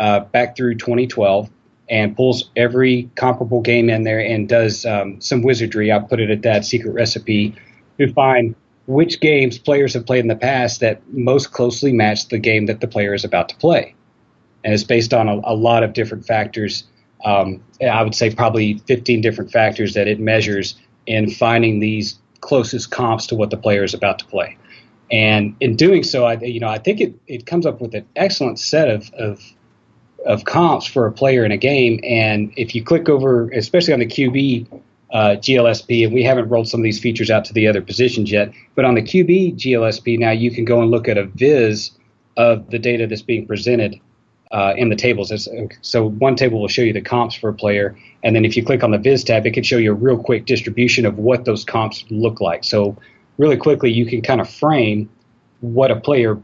uh, 0.00 0.20
back 0.20 0.56
through 0.56 0.74
2012 0.76 1.48
and 1.88 2.16
pulls 2.16 2.50
every 2.56 3.08
comparable 3.14 3.60
game 3.60 3.88
in 3.88 4.02
there 4.02 4.18
and 4.18 4.48
does 4.48 4.84
um, 4.84 5.20
some 5.20 5.42
wizardry. 5.42 5.92
I'll 5.92 6.02
put 6.02 6.18
it 6.20 6.30
at 6.30 6.42
that 6.42 6.64
secret 6.64 6.92
recipe 6.92 7.54
to 7.98 8.12
find 8.12 8.56
which 8.90 9.20
games 9.20 9.56
players 9.56 9.94
have 9.94 10.04
played 10.04 10.18
in 10.18 10.26
the 10.26 10.34
past 10.34 10.80
that 10.80 11.00
most 11.12 11.52
closely 11.52 11.92
match 11.92 12.26
the 12.26 12.38
game 12.38 12.66
that 12.66 12.80
the 12.80 12.88
player 12.88 13.14
is 13.14 13.24
about 13.24 13.48
to 13.48 13.56
play. 13.56 13.94
And 14.64 14.74
it's 14.74 14.82
based 14.82 15.14
on 15.14 15.28
a, 15.28 15.40
a 15.44 15.54
lot 15.54 15.84
of 15.84 15.92
different 15.92 16.26
factors. 16.26 16.82
Um, 17.24 17.62
I 17.80 18.02
would 18.02 18.16
say 18.16 18.34
probably 18.34 18.78
15 18.88 19.20
different 19.20 19.52
factors 19.52 19.94
that 19.94 20.08
it 20.08 20.18
measures 20.18 20.74
in 21.06 21.30
finding 21.30 21.78
these 21.78 22.18
closest 22.40 22.90
comps 22.90 23.28
to 23.28 23.36
what 23.36 23.50
the 23.50 23.56
player 23.56 23.84
is 23.84 23.94
about 23.94 24.18
to 24.18 24.24
play. 24.24 24.58
And 25.12 25.54
in 25.60 25.76
doing 25.76 26.02
so, 26.02 26.24
I, 26.24 26.34
you 26.40 26.58
know, 26.58 26.68
I 26.68 26.78
think 26.78 27.00
it, 27.00 27.14
it 27.28 27.46
comes 27.46 27.66
up 27.66 27.80
with 27.80 27.94
an 27.94 28.06
excellent 28.16 28.58
set 28.58 28.88
of, 28.88 29.10
of 29.14 29.40
of 30.26 30.44
comps 30.44 30.84
for 30.84 31.06
a 31.06 31.12
player 31.12 31.46
in 31.46 31.52
a 31.52 31.56
game. 31.56 31.98
And 32.04 32.52
if 32.54 32.74
you 32.74 32.84
click 32.84 33.08
over, 33.08 33.48
especially 33.52 33.94
on 33.94 34.00
the 34.00 34.06
QB 34.06 34.82
uh, 35.12 35.36
GLSP, 35.36 36.04
and 36.04 36.14
we 36.14 36.22
haven't 36.22 36.48
rolled 36.48 36.68
some 36.68 36.80
of 36.80 36.84
these 36.84 37.00
features 37.00 37.30
out 37.30 37.44
to 37.46 37.52
the 37.52 37.66
other 37.66 37.82
positions 37.82 38.30
yet, 38.30 38.52
but 38.74 38.84
on 38.84 38.94
the 38.94 39.02
QB 39.02 39.56
GLSP 39.56 40.18
now 40.18 40.30
you 40.30 40.50
can 40.50 40.64
go 40.64 40.80
and 40.80 40.90
look 40.90 41.08
at 41.08 41.18
a 41.18 41.24
viz 41.24 41.90
of 42.36 42.70
the 42.70 42.78
data 42.78 43.06
that's 43.06 43.22
being 43.22 43.46
presented 43.46 44.00
uh, 44.52 44.74
in 44.76 44.88
the 44.88 44.96
tables. 44.96 45.32
So 45.82 46.08
one 46.08 46.36
table 46.36 46.60
will 46.60 46.68
show 46.68 46.82
you 46.82 46.92
the 46.92 47.00
comps 47.00 47.34
for 47.34 47.48
a 47.50 47.54
player, 47.54 47.98
and 48.22 48.36
then 48.36 48.44
if 48.44 48.56
you 48.56 48.64
click 48.64 48.84
on 48.84 48.90
the 48.90 48.98
viz 48.98 49.24
tab, 49.24 49.46
it 49.46 49.52
can 49.52 49.64
show 49.64 49.78
you 49.78 49.92
a 49.92 49.94
real 49.94 50.18
quick 50.18 50.46
distribution 50.46 51.06
of 51.06 51.18
what 51.18 51.44
those 51.44 51.64
comps 51.64 52.04
look 52.10 52.40
like. 52.40 52.64
So 52.64 52.96
really 53.38 53.56
quickly, 53.56 53.90
you 53.90 54.06
can 54.06 54.22
kind 54.22 54.40
of 54.40 54.48
frame 54.48 55.08
what 55.60 55.90
a 55.90 55.96
player 55.96 56.40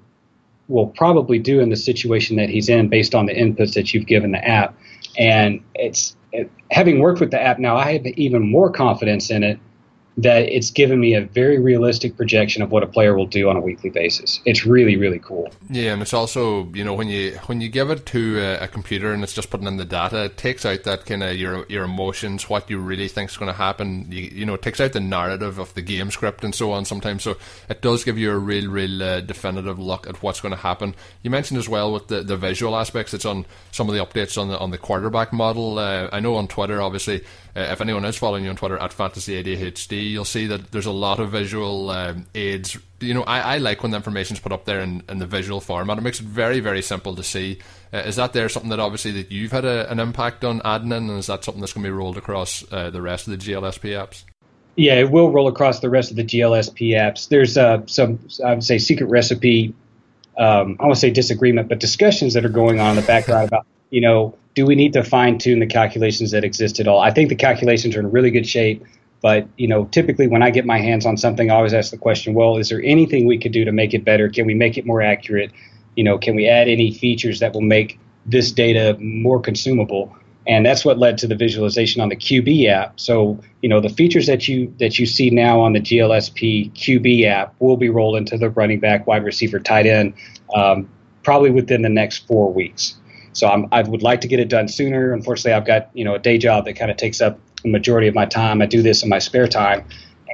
will 0.69 0.89
probably 0.89 1.39
do 1.39 1.61
in 1.61 1.69
the 1.69 1.77
situation 1.77 2.37
that 2.37 2.49
he's 2.49 2.69
in 2.69 2.89
based 2.89 3.15
on 3.15 3.27
the 3.27 3.35
inputs 3.35 3.75
that 3.75 3.95
you've 3.95 4.07
given 4.07 4.33
the 4.33 4.45
app. 4.45 4.77
And 5.17 5.63
it's 5.75 6.11
it, 6.11 6.16
having 6.71 6.99
worked 6.99 7.21
with 7.21 7.31
the 7.31 7.41
app 7.41 7.59
now, 7.59 7.77
I 7.77 7.93
have 7.93 8.07
even 8.07 8.51
more 8.51 8.71
confidence 8.71 9.31
in 9.31 9.43
it 9.43 9.59
that 10.19 10.49
it's 10.49 10.71
given 10.71 10.99
me 10.99 11.15
a 11.15 11.21
very 11.21 11.59
realistic 11.59 12.17
projection 12.17 12.63
of 12.63 12.71
what 12.71 12.83
a 12.83 12.87
player 12.87 13.15
will 13.15 13.27
do 13.27 13.51
on 13.51 13.57
a 13.57 13.61
weekly 13.61 13.91
basis. 13.91 14.41
It's 14.45 14.65
really 14.65 14.97
really 14.97 15.19
cool. 15.19 15.51
Yeah, 15.69 15.93
and 15.93 16.03
it's 16.03 16.15
also 16.15 16.67
you 16.73 16.85
know 16.85 16.95
when 16.95 17.09
you 17.09 17.33
when 17.47 17.61
you 17.61 17.69
give 17.69 17.91
it 17.91 18.07
to 18.07 18.39
a, 18.41 18.65
a 18.65 18.69
computer 18.69 19.13
and 19.13 19.23
it's 19.23 19.35
just 19.35 19.51
putting 19.51 19.67
in 19.67 19.77
the 19.77 19.85
data, 19.85 20.25
it 20.25 20.37
takes 20.37 20.65
out 20.65 20.85
that 20.85 21.05
kind 21.05 21.23
of 21.23 21.37
your 21.37 21.67
your 21.69 21.85
emotions, 21.85 22.49
what 22.49 22.71
you 22.71 22.79
really 22.79 23.09
think 23.09 23.31
is 23.31 23.37
going 23.37 23.51
to 23.51 23.59
happen. 23.59 24.11
You, 24.11 24.23
you 24.23 24.47
know, 24.47 24.55
it 24.55 24.63
takes 24.63 24.81
out 24.81 24.93
the 24.93 25.01
narrative 25.01 25.59
of 25.59 25.75
the 25.75 25.83
game 25.83 26.11
script 26.11 26.45
and 26.45 26.55
so 26.55 26.73
on. 26.73 26.85
Sometimes, 26.87 27.23
so 27.23 27.37
it 27.69 27.83
does 27.83 28.05
give 28.05 28.17
you 28.17 28.31
a 28.31 28.39
real 28.39 28.71
real 28.71 29.03
uh, 29.03 29.21
definitive 29.21 29.79
look 29.79 30.07
at 30.07 30.23
what's 30.23 30.41
going 30.41 30.55
to 30.55 30.61
happen. 30.61 30.95
You 31.23 31.31
mentioned 31.31 31.59
as 31.59 31.69
well 31.69 31.93
with 31.93 32.09
the, 32.09 32.23
the 32.23 32.37
visual 32.37 32.75
aspects. 32.77 33.13
It's 33.13 33.27
on 33.27 33.45
some 33.71 33.89
of 33.89 33.95
the 33.95 34.05
updates 34.05 34.41
on 34.41 34.49
the 34.49 34.59
on 34.59 34.71
the 34.71 34.79
quarterback 34.79 35.33
model. 35.33 35.79
Uh, 35.79 36.09
I 36.11 36.21
know 36.21 36.37
on 36.37 36.49
Twitter, 36.49 36.81
obviously 36.81 37.23
uh, 37.57 37.61
if 37.61 37.81
anyone 37.81 38.05
is 38.05 38.17
following 38.17 38.45
you 38.45 38.51
on 38.51 38.57
Twitter 38.57 38.77
at 38.77 38.93
Fantasy 38.93 39.43
ADHD, 39.43 40.11
you'll 40.11 40.27
see 40.27 40.47
that 40.47 40.73
there's 40.73 40.85
a 40.85 40.93
lot 40.93 41.19
of 41.19 41.31
visual 41.31 41.89
um, 41.89 42.27
aids. 42.35 42.77
You 43.01 43.15
know, 43.15 43.23
I, 43.23 43.55
I 43.55 43.59
like 43.59 43.83
when 43.83 43.93
the 43.93 43.97
information 43.97 44.37
is 44.37 44.41
put 44.41 44.53
up 44.53 44.67
there 44.67 44.81
in, 44.81 45.03
in 45.09 45.21
the 45.21 45.27
visual 45.27 45.63
format. 45.63 45.97
It 45.97 46.03
makes 46.03 46.21
it 46.21 46.27
very, 46.27 46.61
very 46.61 46.83
simple 46.83 47.17
to 47.17 47.23
see. 47.23 47.59
Uh, 47.95 47.99
is 47.99 48.17
that 48.17 48.35
there 48.35 48.47
something 48.51 48.69
that 48.69 48.81
obviously 48.81 49.11
that 49.13 49.33
you've 49.33 49.53
had 49.53 49.65
a, 49.65 49.91
an 49.91 50.01
impact 50.01 50.45
on 50.45 50.61
adding 50.67 50.93
in, 50.93 51.09
and 51.09 51.19
is 51.19 51.29
that 51.29 51.45
something 51.45 51.63
that's 51.63 51.73
going 51.73 51.83
to 51.83 51.89
be 51.89 51.93
rolled 51.93 52.19
across 52.19 52.63
uh, 52.71 52.91
the 52.91 53.01
rest 53.01 53.27
of 53.27 53.31
the 53.31 53.39
GLSP 53.39 53.91
apps? 53.93 54.25
Yeah, 54.77 54.97
it 54.97 55.11
will 55.11 55.33
roll 55.33 55.49
across 55.49 55.81
the 55.81 55.89
rest 55.89 56.11
of 56.11 56.19
the 56.19 56.25
GLSP 56.25 56.91
apps. 56.91 57.29
There's 57.29 57.57
uh, 57.57 57.87
some, 57.87 58.19
I 58.45 58.53
would 58.53 58.65
say, 58.65 58.77
secret 58.77 59.07
recipe. 59.07 59.75
Um, 60.37 60.77
I 60.79 60.85
won't 60.85 60.99
say 60.99 61.09
disagreement, 61.09 61.71
but 61.71 61.79
discussions 61.79 62.35
that 62.35 62.45
are 62.45 62.51
going 62.51 62.81
on 62.81 62.91
in 62.91 62.97
the 62.97 63.07
background 63.07 63.49
about, 63.49 63.65
you 63.89 64.03
know, 64.03 64.37
do 64.57 64.67
we 64.67 64.75
need 64.75 64.93
to 64.95 65.05
fine 65.05 65.39
tune 65.39 65.61
the 65.61 65.67
calculations 65.67 66.33
that 66.33 66.43
exist 66.43 66.81
at 66.81 66.89
all? 66.89 67.01
I 67.01 67.13
think 67.13 67.29
the 67.29 67.37
calculations 67.37 67.95
are 67.95 68.01
in 68.01 68.11
really 68.11 68.33
good 68.33 68.49
shape. 68.49 68.85
But 69.23 69.49
you 69.57 69.69
know, 69.69 69.85
typically 69.87 70.27
when 70.27 70.43
I 70.43 70.51
get 70.51 70.67
my 70.67 70.79
hands 70.79 71.07
on 71.07 71.17
something, 71.17 71.51
I 71.51 71.55
always 71.55 71.73
ask 71.73 71.93
the 71.93 71.97
question: 71.97 72.35
Well, 72.35 72.57
is 72.57 72.69
there 72.69 72.83
anything 72.83 73.27
we 73.27 73.39
could 73.39 73.53
do 73.53 73.65
to 73.65 73.73
make 73.73 73.95
it 73.95 74.05
better? 74.05 74.29
Can 74.29 74.47
we 74.47 74.55
make 74.55 74.77
it 74.77 74.85
more 74.85 75.01
accurate? 75.01 75.53
you 75.97 76.05
know, 76.05 76.19
can 76.19 76.37
we 76.37 76.47
add 76.47 76.69
any 76.69 76.93
features 76.93 77.41
that 77.41 77.53
will 77.55 77.63
make 77.63 77.99
this 78.27 78.53
data 78.53 78.97
more 79.01 79.41
consumable? 79.41 80.15
And 80.47 80.65
that's 80.65 80.85
what 80.85 80.99
led 80.99 81.19
to 81.19 81.27
the 81.27 81.35
visualization 81.35 82.01
on 82.01 82.09
the 82.09 82.17
QB 82.17 82.69
app. 82.69 83.01
So, 83.01 83.41
you 83.63 83.69
know, 83.69 83.81
the 83.81 83.89
features 83.89 84.29
that 84.29 84.47
you 84.47 84.73
that 84.79 84.97
you 84.97 85.07
see 85.07 85.31
now 85.31 85.61
on 85.61 85.73
the 85.73 85.81
GLSP 85.81 86.73
QB 86.73 87.25
app 87.25 87.55
will 87.59 87.77
be 87.77 87.89
rolled 87.89 88.17
into 88.17 88.39
the 88.39 88.51
running 88.51 88.79
back, 88.79 89.09
wide 89.09 89.25
receiver, 89.25 89.59
tight 89.59 89.87
end, 89.87 90.15
um, 90.55 90.89
probably 91.25 91.51
within 91.51 91.83
the 91.83 91.89
next 91.89 92.29
four 92.29 92.53
weeks. 92.53 92.95
So 93.37 93.49
I'm, 93.49 93.67
I 93.71 93.83
would 93.83 94.03
like 94.03 94.23
to 94.23 94.29
get 94.29 94.41
it 94.41 94.49
done 94.49 94.67
sooner. 94.67 95.13
Unfortunately, 95.13 95.53
I've 95.53 95.67
got 95.67 95.91
you 95.95 96.05
know 96.05 96.15
a 96.15 96.19
day 96.19 96.39
job 96.39 96.65
that 96.65 96.75
kind 96.75 96.91
of 96.91 96.97
takes 96.97 97.21
up 97.21 97.39
the 97.63 97.69
majority 97.69 98.09
of 98.09 98.15
my 98.15 98.25
time. 98.25 98.63
I 98.63 98.67
do 98.67 98.83
this 98.83 99.03
in 99.03 99.09
my 99.09 99.19
spare 99.19 99.47
time, 99.47 99.87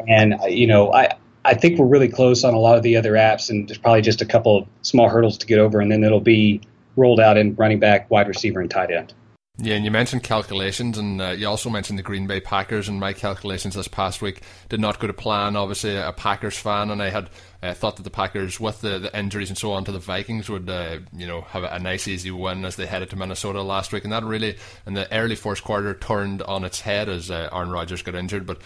and 0.09 0.35
uh, 0.35 0.47
you 0.47 0.67
know 0.67 0.93
I 0.93 1.17
I 1.45 1.55
think 1.55 1.79
we're 1.79 1.87
really 1.87 2.09
close 2.09 2.45
on 2.45 2.55
a 2.55 2.59
lot 2.59 2.77
of 2.77 2.85
the 2.85 2.97
other 2.97 3.13
apps, 3.13 3.51
and 3.51 3.69
there's 3.69 3.79
probably 3.79 4.03
just 4.03 4.23
a 4.23 4.27
couple 4.27 4.57
of 4.57 4.69
small 4.83 5.09
hurdles 5.09 5.37
to 5.39 5.47
get 5.47 5.59
over, 5.59 5.81
and 5.81 5.91
then 5.91 6.05
it'll 6.05 6.21
be 6.21 6.61
rolled 6.97 7.19
out 7.19 7.37
in 7.37 7.55
running 7.57 7.81
back, 7.81 8.09
wide 8.11 8.29
receiver, 8.29 8.61
and 8.61 8.71
tight 8.71 8.91
end. 8.91 9.13
Yeah, 9.59 9.75
and 9.75 9.85
you 9.85 9.91
mentioned 9.91 10.23
calculations, 10.23 10.97
and 10.97 11.21
uh, 11.21 11.29
you 11.31 11.47
also 11.47 11.69
mentioned 11.69 11.99
the 11.99 12.03
Green 12.03 12.27
Bay 12.27 12.41
Packers. 12.41 12.89
And 12.89 12.99
my 12.99 13.13
calculations 13.13 13.75
this 13.75 13.87
past 13.87 14.23
week 14.23 14.41
did 14.71 14.81
not 14.81 14.99
go 14.99 15.07
to 15.07 15.13
plan. 15.13 15.57
Obviously, 15.57 15.95
a 15.95 16.11
Packers 16.11 16.57
fan, 16.57 16.91
and 16.91 17.03
I 17.03 17.11
had 17.11 17.29
uh, 17.63 17.75
thought 17.75 17.97
that 17.97 18.03
the 18.03 18.11
Packers, 18.11 18.59
with 18.59 18.81
the, 18.81 18.99
the 18.99 19.17
injuries 19.17 19.51
and 19.51 19.59
so 19.59 19.73
on 19.73 19.85
to 19.85 19.93
the 19.93 19.99
Vikings, 19.99 20.49
would 20.49 20.71
uh, 20.71 21.01
you 21.15 21.27
know 21.27 21.43
have 21.43 21.65
a, 21.65 21.79
nice 21.79 22.09
easy 22.09 22.31
win 22.31 22.65
as 22.65 22.77
they 22.77 22.87
headed 22.87 23.11
to 23.11 23.17
Minnesota 23.17 23.61
last 23.61 23.93
week. 23.93 24.05
And 24.05 24.13
that 24.15 24.25
really, 24.25 24.57
in 24.87 24.95
the 24.95 25.13
early 25.15 25.37
first 25.37 25.63
quarter, 25.65 25.93
turned 25.93 26.41
on 26.43 26.65
its 26.65 26.81
head 26.81 27.11
as 27.11 27.31
uh, 27.31 27.51
Aaron 27.53 27.71
Rodgers 27.71 28.01
got 28.01 28.15
injured. 28.15 28.47
But 28.47 28.63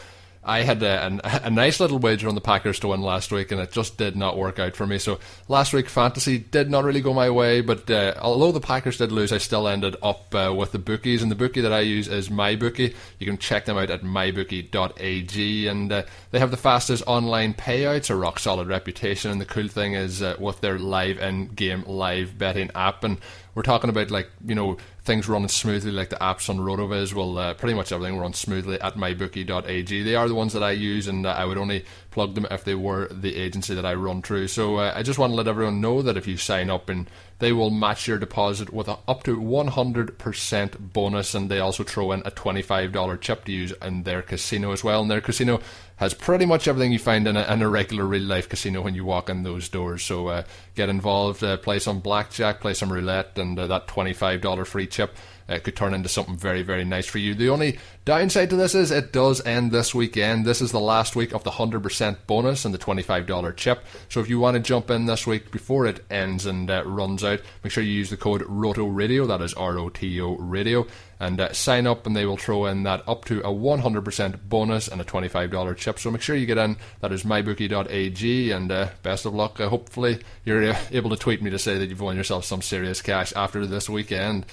I 0.46 0.62
had 0.62 0.80
a, 0.84 1.20
a, 1.24 1.46
a, 1.46 1.50
nice 1.50 1.80
little 1.80 1.98
wager 1.98 2.28
on 2.28 2.36
the 2.36 2.40
Packers 2.40 2.78
to 2.80 2.88
win 2.88 3.02
last 3.02 3.32
week, 3.32 3.50
and 3.50 3.60
it 3.60 3.72
just 3.72 3.98
did 3.98 4.14
not 4.14 4.38
work 4.38 4.60
out 4.60 4.76
for 4.76 4.86
me. 4.86 4.96
So 4.98 5.18
last 5.48 5.72
week, 5.72 5.88
fantasy 5.88 6.38
did 6.38 6.70
not 6.70 6.84
really 6.84 7.00
go 7.00 7.12
my 7.12 7.28
way. 7.30 7.62
But 7.62 7.90
uh, 7.90 8.14
although 8.20 8.52
the 8.52 8.60
Packers 8.60 8.98
did 8.98 9.10
lose, 9.10 9.32
I 9.32 9.38
still 9.38 9.66
ended 9.66 9.96
up 10.04 10.32
uh, 10.32 10.54
with 10.56 10.70
the 10.70 10.78
bookies, 10.78 11.20
and 11.20 11.32
the 11.32 11.36
bookie 11.36 11.62
that 11.62 11.72
I 11.72 11.80
use 11.80 12.06
is 12.06 12.28
MyBookie. 12.28 12.94
You 13.18 13.26
can 13.26 13.38
check 13.38 13.64
them 13.64 13.76
out 13.76 13.90
at 13.90 14.02
mybookie.ag, 14.02 15.66
and 15.66 15.92
uh, 15.92 16.02
they 16.30 16.38
have 16.38 16.52
the 16.52 16.56
fastest 16.56 17.02
online 17.08 17.52
payouts, 17.52 18.08
a 18.08 18.14
rock 18.14 18.38
solid 18.38 18.68
reputation. 18.68 19.32
And 19.32 19.40
the 19.40 19.46
cool 19.46 19.68
thing 19.68 19.94
is 19.94 20.22
uh, 20.22 20.36
with 20.38 20.60
their 20.60 20.78
live 20.78 21.18
in-game 21.18 21.82
live 21.88 22.38
betting 22.38 22.70
app, 22.76 23.02
and 23.02 23.18
we're 23.56 23.62
talking 23.62 23.88
about 23.88 24.10
like 24.10 24.30
you 24.46 24.54
know 24.54 24.76
things 25.02 25.28
running 25.28 25.48
smoothly, 25.48 25.90
like 25.90 26.10
the 26.10 26.16
apps 26.16 26.50
on 26.50 26.58
Rotoviz. 26.58 27.14
Well, 27.14 27.38
uh, 27.38 27.54
pretty 27.54 27.74
much 27.74 27.90
everything 27.90 28.18
runs 28.18 28.38
smoothly 28.38 28.78
at 28.80 28.96
mybookie.ag. 28.96 30.02
They 30.02 30.14
are 30.14 30.28
the 30.28 30.34
ones 30.34 30.52
that 30.52 30.62
I 30.62 30.72
use, 30.72 31.08
and 31.08 31.24
uh, 31.24 31.30
I 31.30 31.46
would 31.46 31.56
only 31.56 31.86
plug 32.10 32.34
them 32.34 32.46
if 32.50 32.64
they 32.64 32.74
were 32.74 33.08
the 33.08 33.34
agency 33.34 33.74
that 33.74 33.86
I 33.86 33.94
run 33.94 34.20
through. 34.20 34.48
So 34.48 34.76
uh, 34.76 34.92
I 34.94 35.02
just 35.02 35.18
want 35.18 35.30
to 35.32 35.36
let 35.36 35.48
everyone 35.48 35.80
know 35.80 36.02
that 36.02 36.18
if 36.18 36.26
you 36.26 36.36
sign 36.36 36.68
up 36.68 36.90
and 36.90 37.08
they 37.38 37.52
will 37.52 37.70
match 37.70 38.08
your 38.08 38.18
deposit 38.18 38.72
with 38.72 38.88
a, 38.88 38.98
up 39.06 39.22
to 39.24 39.38
100% 39.38 40.92
bonus, 40.92 41.34
and 41.34 41.50
they 41.50 41.60
also 41.60 41.84
throw 41.84 42.12
in 42.12 42.20
a 42.24 42.30
$25 42.30 43.20
chip 43.20 43.44
to 43.44 43.52
use 43.52 43.72
in 43.82 44.04
their 44.04 44.22
casino 44.22 44.72
as 44.72 44.82
well. 44.82 45.02
And 45.02 45.10
their 45.10 45.20
casino 45.20 45.60
has 45.96 46.14
pretty 46.14 46.46
much 46.46 46.66
everything 46.66 46.92
you 46.92 46.98
find 46.98 47.26
in 47.26 47.36
a, 47.36 47.52
in 47.52 47.62
a 47.62 47.68
regular 47.68 48.04
real 48.04 48.22
life 48.22 48.48
casino 48.48 48.82
when 48.82 48.94
you 48.94 49.04
walk 49.04 49.28
in 49.28 49.42
those 49.42 49.68
doors. 49.68 50.02
So 50.02 50.28
uh, 50.28 50.42
get 50.74 50.88
involved, 50.88 51.44
uh, 51.44 51.58
play 51.58 51.78
some 51.78 52.00
blackjack, 52.00 52.60
play 52.60 52.74
some 52.74 52.92
roulette, 52.92 53.38
and 53.38 53.58
uh, 53.58 53.66
that 53.66 53.86
$25 53.86 54.66
free 54.66 54.86
chip 54.86 55.14
it 55.48 55.62
could 55.62 55.76
turn 55.76 55.94
into 55.94 56.08
something 56.08 56.36
very, 56.36 56.62
very 56.62 56.84
nice 56.84 57.06
for 57.06 57.18
you. 57.18 57.34
The 57.34 57.50
only 57.50 57.78
downside 58.04 58.50
to 58.50 58.56
this 58.56 58.74
is 58.74 58.90
it 58.90 59.12
does 59.12 59.44
end 59.46 59.70
this 59.70 59.94
weekend. 59.94 60.44
This 60.44 60.60
is 60.60 60.72
the 60.72 60.80
last 60.80 61.14
week 61.14 61.32
of 61.32 61.44
the 61.44 61.52
100% 61.52 62.16
bonus 62.26 62.64
and 62.64 62.74
the 62.74 62.78
$25 62.78 63.56
chip. 63.56 63.84
So 64.08 64.20
if 64.20 64.28
you 64.28 64.40
want 64.40 64.56
to 64.56 64.62
jump 64.62 64.90
in 64.90 65.06
this 65.06 65.26
week 65.26 65.52
before 65.52 65.86
it 65.86 66.04
ends 66.10 66.46
and 66.46 66.68
uh, 66.70 66.82
runs 66.84 67.22
out, 67.22 67.40
make 67.62 67.72
sure 67.72 67.84
you 67.84 67.92
use 67.92 68.10
the 68.10 68.16
code 68.16 68.42
ROTO 68.42 68.86
Radio, 68.86 69.26
that 69.26 69.40
is 69.40 69.54
R 69.54 69.78
O 69.78 69.88
T 69.88 70.20
O 70.20 70.34
Radio, 70.34 70.86
and 71.20 71.40
uh, 71.40 71.52
sign 71.52 71.86
up, 71.86 72.06
and 72.06 72.16
they 72.16 72.26
will 72.26 72.36
throw 72.36 72.66
in 72.66 72.82
that 72.82 73.02
up 73.06 73.24
to 73.26 73.40
a 73.40 73.52
100% 73.52 74.48
bonus 74.48 74.88
and 74.88 75.00
a 75.00 75.04
$25 75.04 75.76
chip. 75.76 75.98
So 75.98 76.10
make 76.10 76.22
sure 76.22 76.36
you 76.36 76.46
get 76.46 76.58
in. 76.58 76.76
That 77.00 77.12
is 77.12 77.22
mybookie.ag, 77.22 78.50
and 78.50 78.72
uh, 78.72 78.88
best 79.02 79.26
of 79.26 79.34
luck. 79.34 79.60
Uh, 79.60 79.68
hopefully, 79.68 80.20
you're 80.44 80.70
uh, 80.70 80.78
able 80.90 81.10
to 81.10 81.16
tweet 81.16 81.40
me 81.40 81.50
to 81.50 81.58
say 81.58 81.78
that 81.78 81.88
you've 81.88 82.00
won 82.00 82.16
yourself 82.16 82.44
some 82.44 82.62
serious 82.62 83.00
cash 83.00 83.32
after 83.36 83.64
this 83.64 83.88
weekend. 83.88 84.44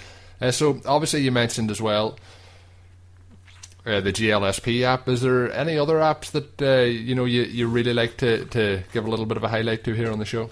Uh, 0.44 0.52
so 0.52 0.82
obviously 0.86 1.22
you 1.22 1.32
mentioned 1.32 1.72
as 1.72 1.82
well 1.82 2.18
uh, 3.86 4.02
the 4.02 4.12
GLSP 4.12 4.82
app. 4.82 5.08
Is 5.08 5.22
there 5.22 5.52
any 5.54 5.78
other 5.78 5.96
apps 5.96 6.32
that 6.32 6.62
uh, 6.62 6.82
you 6.82 7.16
know 7.16 7.24
you, 7.24 7.44
you 7.44 7.68
really 7.68 7.94
like 7.94 8.18
to, 8.18 8.44
to 8.46 8.84
give 8.92 9.06
a 9.06 9.10
little 9.10 9.26
bit 9.26 9.38
of 9.38 9.44
a 9.44 9.48
highlight 9.48 9.86
to 9.86 9.94
here 9.94 10.12
on 10.12 10.20
the 10.20 10.26
show? 10.26 10.50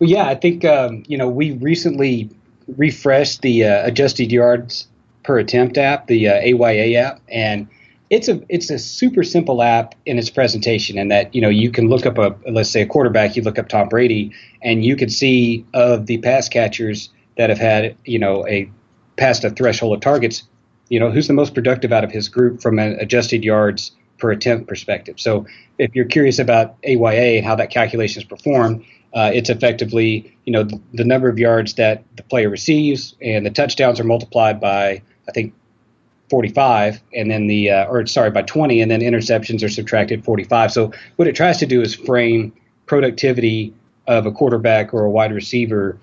Well, 0.00 0.10
yeah, 0.10 0.26
I 0.26 0.34
think 0.34 0.64
um, 0.64 1.04
you 1.06 1.16
know 1.16 1.28
we 1.28 1.52
recently 1.52 2.30
refreshed 2.76 3.42
the 3.42 3.64
uh, 3.64 3.86
adjusted 3.86 4.32
yards 4.32 4.88
per 5.22 5.38
attempt 5.38 5.78
app, 5.78 6.08
the 6.08 6.28
AYA 6.28 6.98
uh, 6.98 7.04
app, 7.04 7.20
and 7.28 7.68
it's 8.10 8.26
a 8.28 8.42
it's 8.48 8.70
a 8.70 8.78
super 8.78 9.22
simple 9.22 9.62
app 9.62 9.94
in 10.04 10.18
its 10.18 10.30
presentation, 10.30 10.98
and 10.98 11.12
that 11.12 11.32
you 11.32 11.40
know 11.40 11.48
you 11.48 11.70
can 11.70 11.88
look 11.88 12.06
up 12.06 12.18
a 12.18 12.34
let's 12.50 12.70
say 12.70 12.82
a 12.82 12.86
quarterback, 12.86 13.36
you 13.36 13.42
look 13.42 13.58
up 13.58 13.68
Tom 13.68 13.88
Brady, 13.88 14.32
and 14.62 14.84
you 14.84 14.96
can 14.96 15.08
see 15.08 15.64
of 15.74 16.06
the 16.06 16.18
pass 16.18 16.48
catchers 16.48 17.08
that 17.36 17.50
have 17.50 17.58
had 17.58 17.96
you 18.04 18.18
know 18.18 18.44
a 18.48 18.68
past 19.16 19.44
a 19.44 19.50
threshold 19.50 19.94
of 19.94 20.00
targets, 20.00 20.44
you 20.88 20.98
know, 21.00 21.10
who's 21.10 21.26
the 21.26 21.34
most 21.34 21.54
productive 21.54 21.92
out 21.92 22.04
of 22.04 22.10
his 22.10 22.28
group 22.28 22.60
from 22.60 22.78
an 22.78 22.96
adjusted 23.00 23.44
yards 23.44 23.92
per 24.18 24.30
attempt 24.30 24.68
perspective. 24.68 25.18
So 25.18 25.46
if 25.78 25.94
you're 25.94 26.04
curious 26.04 26.38
about 26.38 26.76
AYA 26.84 27.38
and 27.38 27.46
how 27.46 27.56
that 27.56 27.70
calculation 27.70 28.22
is 28.22 28.28
performed, 28.28 28.84
uh, 29.14 29.30
it's 29.34 29.50
effectively, 29.50 30.34
you 30.44 30.52
know, 30.52 30.62
the, 30.62 30.80
the, 30.94 31.04
number 31.04 31.28
of 31.28 31.38
yards 31.38 31.74
that 31.74 32.02
the 32.16 32.22
player 32.22 32.48
receives, 32.48 33.14
and 33.20 33.44
the 33.44 33.50
touchdowns 33.50 34.00
are 34.00 34.04
multiplied 34.04 34.58
by, 34.58 35.02
I 35.28 35.32
think, 35.32 35.52
45, 36.30 37.02
and 37.14 37.30
then 37.30 37.46
the, 37.46 37.70
uh, 37.70 37.84
or 37.86 38.06
sorry, 38.06 38.30
by 38.30 38.40
20, 38.40 38.80
and 38.80 38.90
then 38.90 39.00
interceptions 39.00 39.62
are 39.62 39.68
subtracted 39.68 40.24
45. 40.24 40.72
So 40.72 40.92
what 41.16 41.28
it 41.28 41.36
tries 41.36 41.58
to 41.58 41.66
do 41.66 41.82
is 41.82 41.94
frame 41.94 42.54
productivity 42.86 43.74
of 44.06 44.24
a 44.24 44.32
quarterback 44.32 44.94
or 44.94 45.04
a 45.04 45.10
wide 45.10 45.32
receiver 45.32 45.98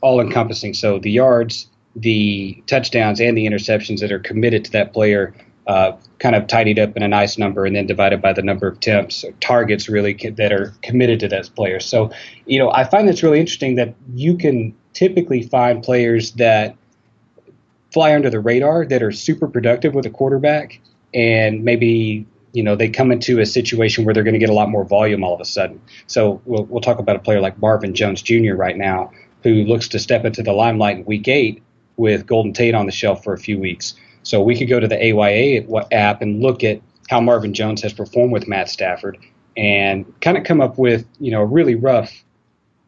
all 0.00 0.20
encompassing. 0.20 0.74
So 0.74 0.98
the 0.98 1.10
yards, 1.10 1.68
the 1.96 2.62
touchdowns 2.66 3.20
and 3.20 3.36
the 3.36 3.46
interceptions 3.46 4.00
that 4.00 4.12
are 4.12 4.18
committed 4.18 4.64
to 4.66 4.72
that 4.72 4.92
player 4.92 5.34
uh, 5.66 5.96
kind 6.20 6.36
of 6.36 6.46
tidied 6.46 6.78
up 6.78 6.96
in 6.96 7.02
a 7.02 7.08
nice 7.08 7.38
number 7.38 7.64
and 7.64 7.74
then 7.74 7.86
divided 7.86 8.22
by 8.22 8.32
the 8.32 8.42
number 8.42 8.68
of 8.68 8.76
attempts 8.76 9.24
or 9.24 9.32
targets 9.40 9.88
really 9.88 10.12
that 10.36 10.52
are 10.52 10.72
committed 10.82 11.18
to 11.18 11.28
that 11.28 11.50
player. 11.56 11.80
So, 11.80 12.12
you 12.44 12.58
know, 12.58 12.70
I 12.70 12.84
find 12.84 13.08
it's 13.08 13.22
really 13.22 13.40
interesting 13.40 13.74
that 13.74 13.94
you 14.14 14.36
can 14.36 14.76
typically 14.92 15.42
find 15.42 15.82
players 15.82 16.32
that 16.32 16.76
fly 17.92 18.14
under 18.14 18.30
the 18.30 18.38
radar 18.38 18.86
that 18.86 19.02
are 19.02 19.10
super 19.10 19.48
productive 19.48 19.94
with 19.94 20.06
a 20.06 20.10
quarterback 20.10 20.80
and 21.14 21.64
maybe 21.64 22.26
you 22.52 22.62
know 22.62 22.76
they 22.76 22.88
come 22.88 23.10
into 23.10 23.40
a 23.40 23.46
situation 23.46 24.04
where 24.04 24.14
they're 24.14 24.24
going 24.24 24.34
to 24.34 24.40
get 24.40 24.50
a 24.50 24.54
lot 24.54 24.68
more 24.68 24.84
volume 24.84 25.24
all 25.24 25.34
of 25.34 25.40
a 25.40 25.44
sudden. 25.44 25.80
So 26.06 26.40
we'll, 26.44 26.64
we'll 26.64 26.80
talk 26.80 26.98
about 26.98 27.16
a 27.16 27.18
player 27.18 27.40
like 27.40 27.58
Marvin 27.58 27.94
Jones 27.94 28.22
Jr. 28.22 28.54
right 28.54 28.76
now 28.76 29.12
who 29.42 29.64
looks 29.64 29.88
to 29.88 29.98
step 29.98 30.24
into 30.24 30.42
the 30.42 30.52
limelight 30.52 30.98
in 30.98 31.04
week 31.04 31.28
eight 31.28 31.62
with 31.96 32.26
Golden 32.26 32.52
Tate 32.52 32.74
on 32.74 32.86
the 32.86 32.92
shelf 32.92 33.24
for 33.24 33.32
a 33.32 33.38
few 33.38 33.58
weeks. 33.58 33.94
So 34.22 34.42
we 34.42 34.58
could 34.58 34.68
go 34.68 34.80
to 34.80 34.88
the 34.88 35.02
AYA 35.02 35.66
app 35.92 36.20
and 36.20 36.42
look 36.42 36.64
at 36.64 36.80
how 37.08 37.20
Marvin 37.20 37.54
Jones 37.54 37.82
has 37.82 37.92
performed 37.92 38.32
with 38.32 38.48
Matt 38.48 38.68
Stafford 38.68 39.18
and 39.56 40.04
kind 40.20 40.36
of 40.36 40.44
come 40.44 40.60
up 40.60 40.78
with, 40.78 41.06
you 41.20 41.30
know, 41.30 41.40
a 41.40 41.46
really 41.46 41.74
rough 41.74 42.24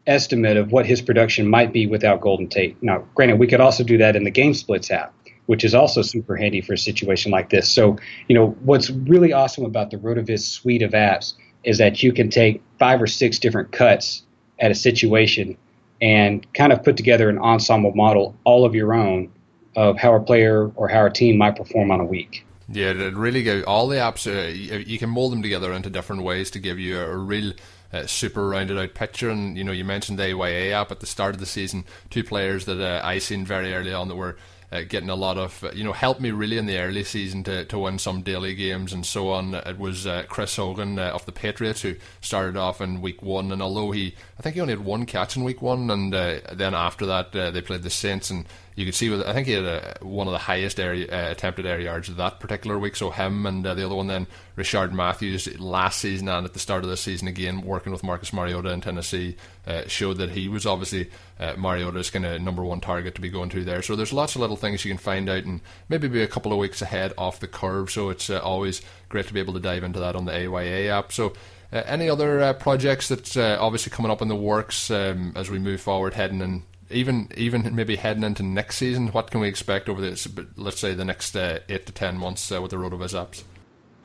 estimate 0.07 0.57
of 0.57 0.73
what 0.73 0.87
his 0.87 1.01
production 1.01 1.49
might 1.49 1.73
be 1.73 1.87
without 1.87 2.21
Golden 2.21 2.49
Tate. 2.49 2.83
Now, 2.83 3.05
granted, 3.15 3.39
we 3.39 3.47
could 3.47 3.61
also 3.61 3.85
do 3.85 3.99
that 3.99 4.17
in 4.17 4.25
the 4.25 4.31
Game 4.31 4.55
Splits 4.55 4.91
app, 4.91 5.15
which 5.47 5.65
is 5.65 5.75
also 5.75 6.03
super 6.03 6.37
handy 6.37 6.61
for 6.61 6.73
a 6.73 6.79
situation 6.79 7.31
like 7.31 7.51
this. 7.51 7.71
So, 7.71 7.97
you 8.27 8.35
know, 8.35 8.49
what's 8.63 8.91
really 8.91 9.33
awesome 9.33 9.65
about 9.65 9.91
the 9.91 9.99
Rotoviz 9.99 10.41
suite 10.41 10.83
of 10.83 10.93
apps 10.93 11.35
is 11.65 11.79
that 11.79 12.03
you 12.03 12.13
can 12.13 12.31
take 12.31 12.63
five 12.79 13.01
or 13.01 13.07
six 13.07 13.39
different 13.39 13.71
cuts 13.73 14.23
at 14.59 14.71
a 14.71 14.75
situation 14.75 15.57
and 16.01 16.53
kind 16.55 16.73
of 16.73 16.83
put 16.83 16.97
together 16.97 17.29
an 17.29 17.39
ensemble 17.39 17.93
model 17.95 18.37
all 18.45 18.65
of 18.65 18.75
your 18.75 18.95
own 18.95 19.31
of 19.77 19.97
how 19.97 20.15
a 20.15 20.21
player 20.21 20.71
or 20.75 20.89
how 20.89 21.07
a 21.07 21.11
team 21.11 21.39
might 21.39 21.57
perform 21.57 21.91
on 21.91 22.01
a 22.01 22.05
week. 22.05 22.45
Yeah, 22.71 22.91
it 22.91 23.15
really 23.15 23.43
give 23.43 23.65
all 23.67 23.89
the 23.89 23.97
apps. 23.97 24.27
Uh, 24.27 24.49
you 24.79 24.99
can 24.99 25.09
mold 25.09 25.33
them 25.33 25.43
together 25.43 25.73
into 25.73 25.89
different 25.89 26.23
ways 26.23 26.51
to 26.51 26.59
give 26.59 26.79
you 26.79 27.01
a, 27.01 27.17
real 27.17 27.55
uh, 27.93 28.07
super 28.07 28.47
rounded 28.47 28.79
out 28.79 28.95
picture. 28.95 29.31
And 29.31 29.57
you 29.57 29.65
know, 29.65 29.73
you 29.73 29.85
mentioned 29.85 30.19
the 30.19 30.35
AYA 30.35 30.75
app 30.75 30.91
at 30.91 31.01
the 31.01 31.07
start 31.07 31.35
of 31.35 31.41
the 31.41 31.47
season. 31.47 31.85
Two 32.11 32.23
players 32.23 32.67
that 32.67 32.81
uh, 32.81 33.01
I 33.05 33.19
seen 33.19 33.47
very 33.47 33.73
early 33.73 33.93
on 33.93 34.09
that 34.09 34.17
were 34.17 34.37
uh, 34.71 34.83
getting 34.89 35.09
a 35.09 35.15
lot 35.15 35.39
of 35.39 35.65
uh, 35.65 35.71
you 35.73 35.85
know 35.85 35.93
helped 35.93 36.21
me 36.21 36.31
really 36.31 36.59
in 36.59 36.67
the 36.67 36.79
early 36.79 37.05
season 37.05 37.43
to, 37.45 37.65
to 37.65 37.79
win 37.79 37.99
some 37.99 38.23
daily 38.23 38.55
games 38.55 38.93
and 38.93 39.05
so 39.07 39.31
on. 39.31 39.55
It 39.55 39.79
was 39.79 40.07
uh, 40.07 40.25
Chris 40.29 40.57
Hogan 40.57 40.99
uh, 40.99 41.11
of 41.15 41.25
the 41.27 41.33
Patriots 41.33 41.83
who 41.83 41.97
started 42.21 42.57
off 42.57 42.81
in 42.81 43.01
week 43.01 43.23
one, 43.23 43.51
and 43.53 43.63
although 43.63 43.91
he 43.91 44.15
I 44.39 44.43
think 44.43 44.55
he 44.55 44.61
only 44.61 44.75
had 44.75 44.85
one 44.85 45.07
catch 45.07 45.37
in 45.37 45.45
week 45.45 45.63
one, 45.63 45.91
and 45.91 46.15
uh, 46.15 46.41
then 46.53 46.75
after 46.75 47.07
that 47.07 47.35
uh, 47.35 47.51
they 47.51 47.63
played 47.63 47.83
the 47.83 47.91
Saints 47.91 48.31
and 48.31 48.47
you 48.79 48.85
could 48.85 48.95
see 48.95 49.11
with 49.11 49.27
I 49.27 49.33
think 49.33 49.49
he 49.49 49.55
had 49.55 49.65
a, 49.65 49.99
one 50.03 50.29
of 50.29 50.33
the 50.33 50.39
highest 50.39 50.79
air, 50.79 50.93
uh, 50.93 51.33
attempted 51.33 51.67
air 51.67 51.81
yards 51.81 52.15
that 52.15 52.39
particular 52.39 52.79
week. 52.79 52.95
So 52.95 53.11
him 53.11 53.45
and 53.45 53.67
uh, 53.67 53.75
the 53.75 53.85
other 53.85 53.97
one 53.97 54.07
then 54.07 54.29
Rishard 54.57 54.93
Matthews 54.93 55.59
last 55.59 55.99
season 55.99 56.29
and 56.29 56.47
at 56.47 56.53
the 56.53 56.61
start 56.61 56.85
of 56.85 56.91
this 56.91 57.01
season 57.01 57.27
again 57.27 57.63
working 57.63 57.91
with 57.91 58.05
Marcus 58.05 58.33
Mariota 58.33 58.71
in 58.71 58.81
Tennessee 58.81 59.35
uh, 59.67 59.83
showed 59.89 60.19
that 60.19 60.31
he 60.31 60.47
was 60.47 60.65
obviously 60.65 61.11
uh, 61.41 61.55
Mariota's 61.57 62.09
kind 62.09 62.25
of 62.25 62.41
number 62.41 62.65
one 62.65 62.81
target 62.81 63.17
to 63.17 63.21
be 63.21 63.29
going 63.29 63.51
to 63.51 63.65
there. 63.65 63.83
So 63.83 63.97
there's 63.97 64.13
lots 64.13 64.37
of 64.37 64.43
little 64.43 64.57
things 64.57 64.85
you 64.85 64.93
can 64.93 64.99
find 64.99 65.29
out 65.29 65.43
and 65.43 65.61
maybe 65.89 66.07
be 66.07 66.23
a 66.23 66.29
couple 66.29 66.53
of 66.53 66.59
weeks 66.59 66.81
ahead 66.81 67.13
off 67.19 67.41
the 67.41 67.49
curve. 67.49 67.91
So 67.91 68.11
it's 68.11 68.31
uh, 68.31 68.39
always 68.39 68.81
great 69.09 69.27
to 69.27 69.35
be 69.35 69.41
able 69.41 69.55
to 69.55 69.61
dive 69.61 69.83
into 69.83 69.99
that 69.99 70.15
on 70.15 70.25
the 70.25 70.33
AYA 70.33 70.89
app. 70.97 71.13
So. 71.13 71.33
Uh, 71.71 71.83
any 71.85 72.09
other 72.09 72.55
projects 72.55 73.09
that's 73.09 73.37
obviously 73.37 73.91
coming 73.91 74.11
up 74.11 74.23
in 74.23 74.29
the 74.29 74.35
works 74.35 74.91
um, 74.91 75.35
as 75.37 75.51
we 75.51 75.59
move 75.59 75.79
forward, 75.79 76.15
heading 76.15 76.41
in 76.41 76.63
even 76.91 77.31
even 77.37 77.75
maybe 77.75 77.97
heading 77.97 78.23
into 78.23 78.43
next 78.43 78.77
season, 78.77 79.09
what 79.09 79.31
can 79.31 79.41
we 79.41 79.49
expect 79.49 79.89
over 79.89 80.01
this? 80.01 80.29
Let's 80.57 80.81
say 80.81 80.95
the 80.95 81.05
next 81.05 81.37
uh, 81.37 81.61
eight 81.69 81.87
to 81.87 81.93
ten 81.93 82.17
months 82.17 82.51
uh, 82.51 82.61
with 82.63 82.71
the 82.71 82.77
Rotoviz 82.77 83.15
apps. 83.15 83.45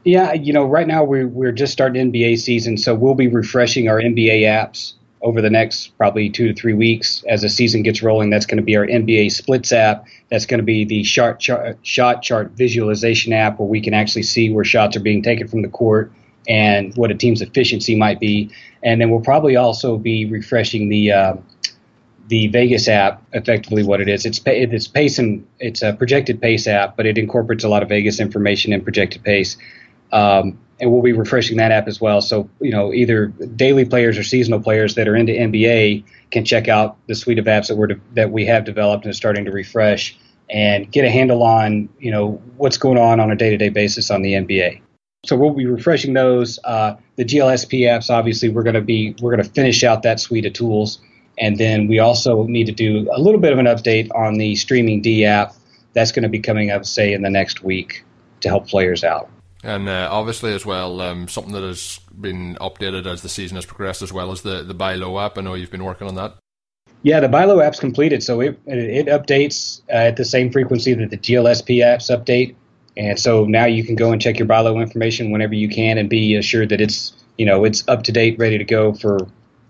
Yeah, 0.04 0.34
you 0.34 0.52
know, 0.52 0.66
right 0.66 0.88
now 0.88 1.04
we're 1.04 1.28
we're 1.28 1.52
just 1.52 1.72
starting 1.74 2.12
NBA 2.12 2.40
season, 2.40 2.78
so 2.78 2.94
we'll 2.94 3.16
be 3.16 3.28
refreshing 3.28 3.88
our 3.88 4.02
NBA 4.02 4.42
apps 4.42 4.94
over 5.22 5.42
the 5.42 5.50
next 5.50 5.98
probably 5.98 6.30
two 6.30 6.50
to 6.50 6.54
three 6.54 6.74
weeks 6.74 7.24
as 7.30 7.42
the 7.42 7.50
season 7.50 7.82
gets 7.82 8.04
rolling. 8.04 8.30
That's 8.30 8.46
going 8.46 8.58
to 8.58 8.64
be 8.64 8.76
our 8.76 8.86
NBA 8.86 9.32
Splits 9.32 9.72
app. 9.72 10.06
That's 10.30 10.46
going 10.46 10.58
to 10.58 10.66
be 10.66 10.84
the 10.84 11.04
shot 11.04 11.40
chart, 11.40 11.78
shot 11.84 12.22
chart 12.22 12.52
visualization 12.52 13.32
app 13.32 13.60
where 13.60 13.68
we 13.68 13.80
can 13.80 13.94
actually 13.94 14.24
see 14.24 14.52
where 14.52 14.66
shots 14.66 14.98
are 14.98 15.00
being 15.00 15.24
taken 15.24 15.48
from 15.48 15.62
the 15.62 15.70
court 15.70 16.12
and 16.50 16.94
what 16.98 17.10
a 17.10 17.16
team's 17.16 17.42
efficiency 17.42 17.96
might 17.96 18.20
be. 18.20 18.52
And 18.84 19.00
then 19.00 19.10
we'll 19.10 19.22
probably 19.22 19.56
also 19.56 19.98
be 19.98 20.26
refreshing 20.26 20.90
the 20.90 21.14
uh, 21.14 21.34
the 22.28 22.48
Vegas 22.48 22.88
app, 22.88 23.22
effectively 23.34 23.84
what 23.84 24.02
it 24.02 24.08
is. 24.08 24.26
It's 24.26 24.42
it's 24.46 24.88
pace 24.88 25.20
and 25.20 25.46
it's 25.60 25.82
a 25.82 25.94
projected 25.94 26.42
pace 26.42 26.68
app, 26.68 26.96
but 26.96 27.06
it 27.06 27.18
incorporates 27.18 27.64
a 27.64 27.70
lot 27.70 27.84
of 27.84 27.90
Vegas 27.90 28.20
information 28.20 28.74
and 28.74 28.84
projected 28.84 29.24
pace. 29.24 29.58
Um, 30.12 30.60
and 30.80 30.92
we'll 30.92 31.02
be 31.02 31.14
refreshing 31.14 31.58
that 31.58 31.72
app 31.72 31.88
as 31.88 32.00
well. 32.02 32.22
So 32.22 32.50
you 32.60 32.72
know, 32.72 32.94
either 32.94 33.28
daily 33.28 33.86
players 33.86 34.18
or 34.18 34.24
seasonal 34.24 34.60
players 34.60 34.96
that 34.96 35.08
are 35.08 35.16
into 35.16 35.34
NBA 35.34 36.04
can 36.32 36.46
check 36.46 36.68
out 36.68 36.98
the 37.08 37.16
suite 37.16 37.40
of 37.40 37.46
apps 37.46 37.68
that 37.68 37.76
we're 37.76 37.88
de- 37.88 38.02
that 38.14 38.32
we 38.32 38.46
have 38.46 38.64
developed 38.66 39.06
and 39.06 39.16
starting 39.16 39.46
to 39.46 39.52
refresh 39.52 40.18
and 40.50 40.92
get 40.92 41.06
a 41.06 41.10
handle 41.10 41.44
on 41.44 41.90
you 42.00 42.12
know 42.12 42.42
what's 42.58 42.78
going 42.78 42.98
on 42.98 43.20
on 43.20 43.32
a 43.32 43.36
day-to-day 43.36 43.70
basis 43.70 44.10
on 44.10 44.22
the 44.22 44.34
NBA. 44.34 44.82
So 45.26 45.38
we'll 45.38 45.54
be 45.54 45.66
refreshing 45.66 46.14
those. 46.14 46.60
Uh, 46.66 46.96
the 47.16 47.24
GLSP 47.24 47.82
apps, 47.82 48.10
obviously, 48.10 48.50
we're 48.50 48.64
going 48.64 48.76
to 48.76 48.82
be 48.82 49.16
we're 49.22 49.32
going 49.32 49.44
to 49.44 49.50
finish 49.50 49.84
out 49.84 50.04
that 50.04 50.20
suite 50.20 50.46
of 50.46 50.54
tools 50.54 51.00
and 51.38 51.58
then 51.58 51.88
we 51.88 52.00
also 52.00 52.44
need 52.44 52.66
to 52.66 52.72
do 52.72 53.10
a 53.14 53.20
little 53.20 53.40
bit 53.40 53.54
of 53.54 53.60
an 53.60 53.66
update 53.66 54.10
on 54.16 54.36
the 54.38 54.56
Streaming 54.56 55.02
D 55.02 55.26
app. 55.26 55.56
That's 55.94 56.12
going 56.12 56.24
to 56.24 56.30
be 56.30 56.40
coming 56.40 56.72
up, 56.72 56.86
say, 56.86 57.14
in 57.14 57.22
the 57.22 57.30
next 57.30 57.64
week 57.64 58.04
to 58.42 58.50
help 58.50 58.68
players 58.68 59.04
out. 59.04 59.30
And 59.64 59.88
uh, 59.88 60.10
obviously, 60.12 60.54
as 60.54 60.66
well, 60.66 61.00
um, 61.00 61.28
something 61.28 61.54
that 61.54 61.64
has 61.64 62.00
been 62.20 62.56
updated 62.56 63.06
as 63.06 63.22
the 63.22 63.30
season 63.30 63.56
has 63.56 63.66
progressed, 63.66 64.02
as 64.02 64.12
well 64.12 64.32
as 64.32 64.42
the 64.42 64.64
the 64.64 64.74
Buy 64.74 64.96
Low 64.96 65.20
app. 65.20 65.38
I 65.38 65.42
know 65.42 65.54
you've 65.54 65.72
been 65.72 65.86
working 65.86 66.08
on 66.08 66.16
that. 66.16 66.36
Yeah, 67.02 67.22
the 67.22 67.30
Buy 67.30 67.46
Low 67.46 67.62
app's 67.62 67.80
completed, 67.80 68.24
so 68.24 68.42
it 68.42 68.60
it 68.66 69.08
updates 69.08 69.82
uh, 69.90 70.10
at 70.10 70.18
the 70.18 70.26
same 70.26 70.52
frequency 70.52 70.94
that 70.94 71.10
the 71.10 71.18
GLSP 71.18 71.78
apps 71.78 72.10
update, 72.16 72.56
and 72.98 73.18
so 73.18 73.46
now 73.46 73.66
you 73.66 73.86
can 73.86 73.96
go 73.96 74.12
and 74.12 74.22
check 74.22 74.38
your 74.38 74.48
Buy 74.48 74.60
Low 74.60 74.80
information 74.80 75.32
whenever 75.32 75.54
you 75.54 75.70
can, 75.70 75.98
and 75.98 76.10
be 76.10 76.36
assured 76.36 76.68
that 76.70 76.82
it's 76.82 77.14
you 77.38 77.46
know 77.46 77.64
it's 77.64 77.88
up 77.88 78.04
to 78.04 78.12
date, 78.12 78.38
ready 78.38 78.58
to 78.58 78.66
go 78.66 78.94
for 78.94 79.18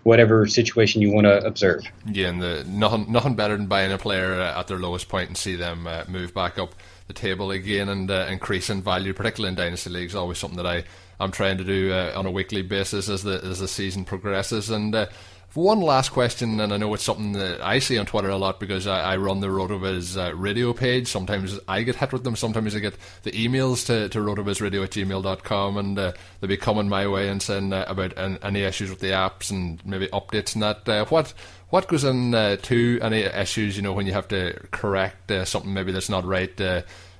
whatever 0.04 0.46
situation 0.46 1.02
you 1.02 1.10
want 1.10 1.24
to 1.24 1.44
observe. 1.44 1.82
Yeah, 2.06 2.28
and 2.28 2.40
the, 2.40 2.64
nothing 2.68 3.10
nothing 3.10 3.34
better 3.34 3.56
than 3.56 3.66
buying 3.66 3.92
a 3.92 3.98
player 3.98 4.34
at 4.40 4.68
their 4.68 4.78
lowest 4.78 5.08
point 5.08 5.28
and 5.28 5.36
see 5.36 5.56
them 5.56 5.86
uh, 5.86 6.04
move 6.08 6.32
back 6.32 6.58
up 6.58 6.74
the 7.08 7.12
table 7.12 7.50
again 7.50 7.88
and 7.88 8.10
uh, 8.10 8.26
increase 8.30 8.70
in 8.70 8.80
value, 8.80 9.12
particularly 9.12 9.50
in 9.50 9.56
dynasty 9.56 9.90
leagues. 9.90 10.14
Always 10.14 10.38
something 10.38 10.56
that 10.56 10.66
I 10.66 10.84
am 11.20 11.30
trying 11.30 11.58
to 11.58 11.64
do 11.64 11.92
uh, 11.92 12.12
on 12.14 12.26
a 12.26 12.30
weekly 12.30 12.62
basis 12.62 13.08
as 13.08 13.22
the 13.22 13.40
as 13.42 13.58
the 13.58 13.68
season 13.68 14.04
progresses. 14.04 14.70
And 14.70 14.94
uh, 14.94 15.06
one 15.54 15.80
last 15.80 16.10
question, 16.10 16.58
and 16.60 16.72
I 16.72 16.76
know 16.76 16.92
it's 16.94 17.04
something 17.04 17.32
that 17.32 17.60
I 17.60 17.78
see 17.78 17.96
on 17.98 18.06
Twitter 18.06 18.28
a 18.28 18.36
lot 18.36 18.58
because 18.58 18.86
I, 18.86 19.12
I 19.12 19.16
run 19.16 19.40
the 19.40 19.46
Rotoviz 19.46 20.16
uh, 20.16 20.34
radio 20.34 20.72
page. 20.72 21.08
Sometimes 21.08 21.58
I 21.68 21.82
get 21.82 21.96
hit 21.96 22.12
with 22.12 22.24
them, 22.24 22.36
sometimes 22.36 22.74
I 22.74 22.80
get 22.80 22.96
the 23.22 23.30
emails 23.30 23.86
to, 23.86 24.08
to 24.08 24.18
rotovizradio 24.18 24.82
at 24.84 24.90
gmail.com, 24.90 25.76
and 25.76 25.98
uh, 25.98 26.12
they 26.40 26.46
be 26.46 26.56
coming 26.56 26.88
my 26.88 27.06
way 27.06 27.28
and 27.28 27.42
saying 27.42 27.72
uh, 27.72 27.84
about 27.86 28.14
any 28.16 28.62
issues 28.62 28.90
with 28.90 29.00
the 29.00 29.10
apps 29.10 29.50
and 29.50 29.84
maybe 29.86 30.08
updates 30.08 30.54
and 30.54 30.62
that. 30.62 30.88
Uh, 30.88 31.04
what 31.06 31.32
what 31.70 31.88
goes 31.88 32.04
in 32.04 32.34
uh, 32.34 32.56
any 32.70 33.20
issues, 33.20 33.76
you 33.76 33.82
know, 33.82 33.92
when 33.92 34.06
you 34.06 34.12
have 34.12 34.28
to 34.28 34.60
correct 34.70 35.30
uh, 35.30 35.44
something 35.44 35.72
maybe 35.72 35.92
that's 35.92 36.08
not 36.08 36.24
right? 36.24 36.60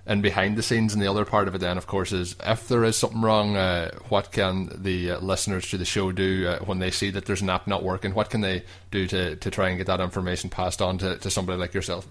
And 0.07 0.23
behind 0.23 0.57
the 0.57 0.63
scenes. 0.63 0.93
And 0.93 1.03
the 1.03 1.09
other 1.09 1.25
part 1.25 1.49
of 1.49 1.55
it, 1.55 1.59
then, 1.59 1.79
of 1.79 1.87
course, 1.87 2.13
is 2.13 2.37
if 2.45 2.69
there 2.69 2.85
is 2.85 2.97
something 2.97 3.23
wrong, 3.23 3.57
uh, 3.57 3.91
what 4.09 4.33
can 4.33 4.71
the 4.75 5.13
uh, 5.13 5.21
listeners 5.21 5.69
to 5.71 5.79
the 5.79 5.85
show 5.85 6.13
do 6.13 6.49
uh, 6.49 6.59
when 6.65 6.79
they 6.79 6.91
see 6.91 7.11
that 7.11 7.27
there's 7.27 7.43
an 7.43 7.51
app 7.51 7.67
not 7.67 7.83
working? 7.83 8.15
What 8.15 8.31
can 8.31 8.41
they 8.41 8.65
do 8.91 9.07
to, 9.09 9.37
to 9.37 9.51
try 9.51 9.69
and 9.69 9.79
get 9.79 9.87
that 9.87 10.01
information 10.01 10.51
passed 10.51 10.83
on 10.83 10.99
to, 10.99 11.17
to 11.19 11.31
somebody 11.31 11.59
like 11.59 11.75
yourself? 11.75 12.07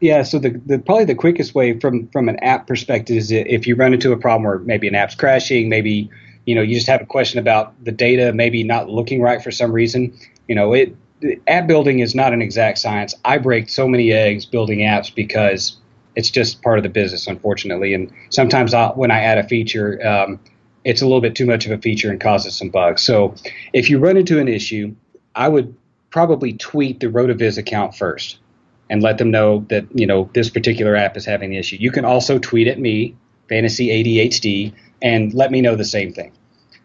Yeah, 0.00 0.22
so 0.22 0.38
the, 0.38 0.50
the 0.64 0.78
probably 0.78 1.06
the 1.06 1.16
quickest 1.16 1.54
way 1.56 1.78
from 1.78 2.06
from 2.08 2.28
an 2.28 2.38
app 2.38 2.68
perspective 2.68 3.16
is 3.16 3.32
if 3.32 3.66
you 3.66 3.74
run 3.74 3.92
into 3.92 4.12
a 4.12 4.16
problem 4.16 4.44
where 4.44 4.60
maybe 4.60 4.86
an 4.86 4.94
app's 4.94 5.16
crashing, 5.16 5.68
maybe 5.68 6.08
you 6.46 6.54
know 6.54 6.62
you 6.62 6.76
just 6.76 6.86
have 6.86 7.02
a 7.02 7.06
question 7.06 7.40
about 7.40 7.74
the 7.84 7.90
data 7.90 8.32
maybe 8.32 8.62
not 8.62 8.88
looking 8.88 9.20
right 9.20 9.42
for 9.42 9.50
some 9.50 9.72
reason. 9.72 10.16
You 10.46 10.54
know, 10.54 10.72
it 10.72 10.94
app 11.48 11.66
building 11.66 11.98
is 11.98 12.14
not 12.14 12.32
an 12.32 12.40
exact 12.40 12.78
science. 12.78 13.14
I 13.24 13.38
break 13.38 13.68
so 13.68 13.88
many 13.88 14.12
eggs 14.12 14.46
building 14.46 14.80
apps 14.80 15.12
because 15.12 15.77
it's 16.18 16.30
just 16.30 16.60
part 16.62 16.80
of 16.80 16.82
the 16.82 16.88
business, 16.88 17.28
unfortunately. 17.28 17.94
And 17.94 18.12
sometimes 18.30 18.74
I'll, 18.74 18.92
when 18.94 19.12
I 19.12 19.20
add 19.20 19.38
a 19.38 19.44
feature, 19.44 20.04
um, 20.04 20.40
it's 20.84 21.00
a 21.00 21.06
little 21.06 21.20
bit 21.20 21.36
too 21.36 21.46
much 21.46 21.64
of 21.64 21.70
a 21.70 21.78
feature 21.78 22.10
and 22.10 22.20
causes 22.20 22.56
some 22.58 22.70
bugs. 22.70 23.02
So 23.02 23.36
if 23.72 23.88
you 23.88 24.00
run 24.00 24.16
into 24.16 24.40
an 24.40 24.48
issue, 24.48 24.96
I 25.36 25.48
would 25.48 25.76
probably 26.10 26.54
tweet 26.54 26.98
the 26.98 27.06
Rotoviz 27.06 27.56
account 27.56 27.94
first 27.94 28.40
and 28.90 29.00
let 29.00 29.18
them 29.18 29.30
know 29.30 29.64
that 29.68 29.86
you 29.94 30.06
know 30.08 30.28
this 30.34 30.50
particular 30.50 30.96
app 30.96 31.16
is 31.16 31.24
having 31.24 31.50
the 31.50 31.56
issue. 31.56 31.76
You 31.78 31.92
can 31.92 32.04
also 32.04 32.40
tweet 32.40 32.66
at 32.66 32.80
me, 32.80 33.14
Fantasy 33.48 33.88
ADHD, 33.88 34.72
and 35.00 35.32
let 35.34 35.52
me 35.52 35.60
know 35.60 35.76
the 35.76 35.84
same 35.84 36.12
thing. 36.12 36.32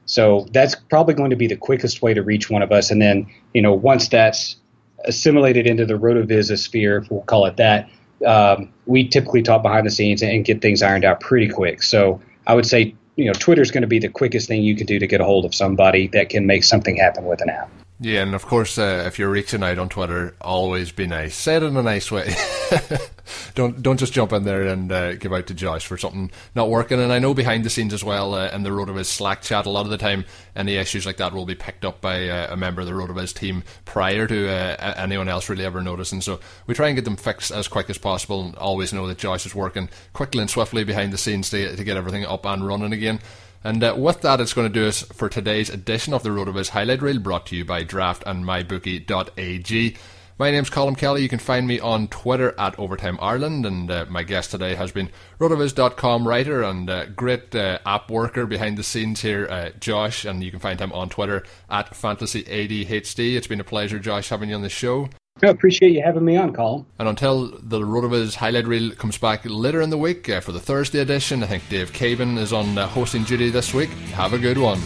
So 0.06 0.46
that's 0.52 0.76
probably 0.76 1.16
going 1.16 1.32
to 1.32 1.36
be 1.36 1.48
the 1.48 1.58
quickest 1.58 2.04
way 2.04 2.14
to 2.14 2.22
reach 2.22 2.52
one 2.52 2.62
of 2.62 2.72
us. 2.72 2.92
And 2.92 3.02
then 3.02 3.26
you 3.56 3.64
know 3.64 3.74
once 3.74 4.10
that's 4.10 4.58
assimilated 5.06 5.66
into 5.66 5.88
the 5.88 5.96
Rotoviz 5.96 6.56
sphere, 6.60 7.04
we'll 7.10 7.22
call 7.22 7.48
it 7.48 7.58
that, 7.58 7.90
um, 8.26 8.72
we 8.86 9.08
typically 9.08 9.42
talk 9.42 9.62
behind 9.64 9.86
the 9.86 9.92
scenes 9.92 10.22
and 10.22 10.44
get 10.46 10.62
things 10.62 10.82
ironed 10.82 11.06
out 11.06 11.20
pretty 11.20 11.48
quick. 11.48 11.84
So 11.84 12.22
I 12.48 12.56
would 12.56 12.66
say, 12.66 12.96
you 13.16 13.26
know, 13.26 13.34
Twitter 13.34 13.62
is 13.62 13.72
going 13.72 13.82
to 13.82 13.88
be 13.88 14.00
the 14.00 14.10
quickest 14.10 14.48
thing 14.48 14.64
you 14.64 14.76
can 14.76 14.86
do 14.86 15.00
to 15.00 15.08
get 15.08 15.22
a 15.22 15.26
hold 15.26 15.46
of 15.46 15.54
somebody 15.54 16.08
that 16.08 16.30
can 16.30 16.46
make 16.46 16.64
something 16.64 16.96
happen 16.96 17.26
with 17.26 17.42
an 17.42 17.50
app. 17.50 17.70
Yeah, 18.00 18.22
and 18.22 18.36
of 18.36 18.46
course, 18.46 18.78
uh, 18.78 19.04
if 19.06 19.18
you're 19.18 19.30
reaching 19.30 19.64
out 19.64 19.78
on 19.78 19.88
Twitter, 19.88 20.36
always 20.42 20.92
be 20.92 21.08
nice. 21.08 21.36
Say 21.36 21.56
it 21.56 21.64
in 21.64 21.78
a 21.78 21.84
nice 21.84 22.12
way. 22.12 22.34
don't 23.56 23.82
don't 23.82 23.98
just 23.98 24.14
jump 24.14 24.34
in 24.34 24.44
there 24.44 24.64
and 24.64 24.92
uh, 24.92 25.16
give 25.16 25.34
out 25.34 25.48
to 25.48 25.54
Josh 25.54 25.86
for 25.86 25.98
something 25.98 26.32
not 26.56 26.70
working. 26.70 27.00
And 27.00 27.12
I 27.12 27.20
know 27.20 27.34
behind 27.34 27.64
the 27.64 27.70
scenes 27.70 27.94
as 27.94 28.04
well, 28.04 28.34
uh, 28.34 28.50
in 28.50 28.64
the 28.64 28.70
Rotoviz 28.70 29.06
Slack 29.06 29.42
chat, 29.42 29.66
a 29.66 29.70
lot 29.70 29.86
of 29.86 29.92
the 29.92 29.98
time, 29.98 30.26
any 30.56 30.76
issues 30.76 31.06
like 31.06 31.18
that 31.18 31.34
will 31.34 31.46
be 31.46 31.56
picked 31.56 31.86
up 31.86 32.02
by 32.02 32.30
uh, 32.30 32.54
a 32.54 32.58
member 32.58 32.82
of 32.82 32.88
the 32.88 32.94
Rotoviz 32.94 33.34
team 33.34 33.64
prior 33.86 34.28
to 34.28 34.50
uh, 34.50 34.94
anyone 34.98 35.30
else 35.30 35.50
really 35.50 35.66
ever 35.66 35.82
noticing. 35.82 36.22
So 36.22 36.40
we 36.68 36.74
try 36.74 36.88
and 36.88 36.96
get 36.96 37.06
them 37.06 37.18
fixed 37.18 37.52
as 37.52 37.68
quick 37.68 37.90
as 37.90 37.98
possible, 37.98 38.42
and 38.42 38.56
always 38.56 38.94
know 38.94 39.08
that 39.08 39.18
Josh 39.18 39.46
is 39.46 39.56
working 39.56 39.90
quickly 40.14 40.42
and 40.42 40.50
swiftly 40.50 40.84
behind 40.84 41.14
the 41.14 41.18
scenes 41.18 41.50
to, 41.52 41.76
to 41.76 41.84
get 41.84 41.98
everything 41.98 42.26
up 42.26 42.46
and 42.46 42.68
running 42.68 42.94
again. 42.94 43.20
And 43.64 43.82
uh, 43.82 43.96
with 43.98 44.22
that, 44.22 44.42
it's 44.42 44.54
going 44.54 44.68
to 44.68 44.74
do 44.74 44.88
us 44.88 45.04
for 45.04 45.30
today's 45.30 45.70
edition 45.70 46.14
of 46.14 46.24
the 46.24 46.30
Rotoviz 46.30 46.70
Highlight 46.70 47.02
Reel, 47.02 47.20
brought 47.20 47.46
to 47.48 47.56
you 47.56 47.64
by 47.64 47.84
Draft 47.84 48.24
and 48.26 48.44
MyBookie.ag. 48.44 49.96
My 50.40 50.50
name's 50.50 50.72
Colm 50.72 50.98
Kelly. 50.98 51.22
You 51.22 51.30
can 51.30 51.38
find 51.38 51.68
me 51.68 51.80
on 51.80 52.08
Twitter 52.08 52.56
at 52.58 52.78
Overtime 52.80 53.20
Ireland, 53.22 53.68
and 53.68 53.92
uh, 53.92 54.06
my 54.10 54.24
guest 54.24 54.50
today 54.50 54.74
has 54.74 54.92
been 54.92 55.12
Rotoviz.com 55.40 56.28
writer 56.28 56.64
and 56.64 56.90
uh, 56.90 57.06
great 57.06 57.54
uh, 57.54 57.78
app 57.86 58.10
worker 58.10 58.48
behind 58.48 58.78
the 58.78 58.84
scenes 58.84 59.22
here, 59.22 59.48
uh, 59.48 59.70
Josh, 59.80 60.26
and 60.26 60.44
you 60.44 60.50
can 60.50 60.60
find 60.60 60.80
him 60.80 60.92
on 60.92 61.10
Twitter 61.10 61.44
at 61.70 61.92
FantasyADHD. 61.92 63.36
It's 63.36 63.46
been 63.46 63.60
a 63.60 63.64
pleasure, 63.64 64.00
Josh, 64.00 64.30
having 64.30 64.50
you 64.50 64.56
on 64.56 64.64
the 64.64 64.70
show. 64.70 65.08
I 65.44 65.48
appreciate 65.48 65.92
you 65.92 66.02
having 66.04 66.26
me 66.26 66.36
on, 66.36 66.52
Colm. 66.52 66.86
And 66.98 67.08
until 67.08 67.52
the 67.60 67.82
Rotoviz 67.82 68.34
highlight 68.34 68.66
reel 68.66 68.92
comes 68.96 69.20
back 69.20 69.42
later 69.46 69.82
in 69.82 69.92
the 69.92 69.98
week 70.00 70.30
uh, 70.30 70.40
for 70.40 70.52
the 70.52 70.60
Thursday 70.60 71.00
edition, 71.00 71.44
I 71.44 71.48
think 71.48 71.70
Dave 71.70 71.92
Caban 71.92 72.40
is 72.40 72.54
on 72.54 72.76
uh, 72.76 72.88
hosting 72.88 73.24
duty 73.24 73.52
this 73.52 73.72
week. 73.72 73.90
Have 74.16 74.34
a 74.34 74.40
good 74.40 74.58
one. 74.58 74.80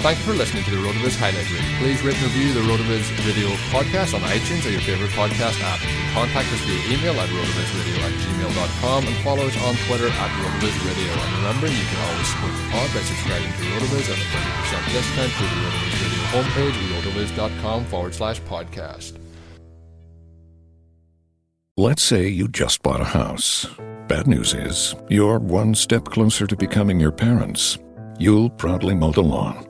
Thank 0.00 0.16
you 0.16 0.32
for 0.32 0.32
listening 0.32 0.64
to 0.64 0.72
the 0.72 0.80
Rotoviz 0.80 1.12
Highlight 1.20 1.44
Reel. 1.52 1.60
Please 1.76 2.00
rate 2.00 2.16
and 2.16 2.32
review 2.32 2.56
the 2.56 2.64
Rotoviz 2.64 3.04
Radio 3.20 3.52
podcast 3.68 4.16
on 4.16 4.24
iTunes 4.32 4.64
or 4.64 4.72
your 4.72 4.80
favorite 4.80 5.12
podcast 5.12 5.60
app. 5.60 5.76
Contact 6.16 6.48
us 6.56 6.60
via 6.64 6.80
email 6.88 7.12
at 7.20 7.28
rotovizradio 7.28 8.00
at 8.08 8.14
gmail.com 8.24 9.04
and 9.04 9.16
follow 9.20 9.44
us 9.44 9.52
on 9.60 9.76
Twitter 9.84 10.08
at 10.08 10.30
Rotoviz 10.40 10.72
Radio. 10.88 11.12
And 11.12 11.30
remember, 11.44 11.68
you 11.68 11.84
can 11.84 12.00
always 12.08 12.28
support 12.32 12.52
the 12.56 12.64
pod 12.72 12.88
by 12.96 13.02
subscribing 13.04 13.52
to 13.52 13.62
Rotoviz 13.76 14.08
at 14.08 14.16
a 14.16 14.24
30% 14.24 14.88
discount 14.88 15.32
through 15.36 15.52
the 15.52 15.60
Rotoviz 15.68 15.94
Radio 16.00 16.24
homepage, 16.32 16.76
rotoviz.com 16.96 17.84
forward 17.84 18.14
slash 18.14 18.40
podcast. 18.48 19.20
Let's 21.76 22.02
say 22.02 22.26
you 22.26 22.48
just 22.48 22.82
bought 22.82 23.02
a 23.02 23.04
house. 23.04 23.68
Bad 24.08 24.26
news 24.26 24.54
is, 24.54 24.94
you're 25.10 25.38
one 25.38 25.74
step 25.74 26.06
closer 26.06 26.46
to 26.46 26.56
becoming 26.56 26.98
your 26.98 27.12
parents. 27.12 27.78
You'll 28.18 28.48
proudly 28.48 28.94
mow 28.94 29.12
the 29.12 29.22
lawn. 29.22 29.69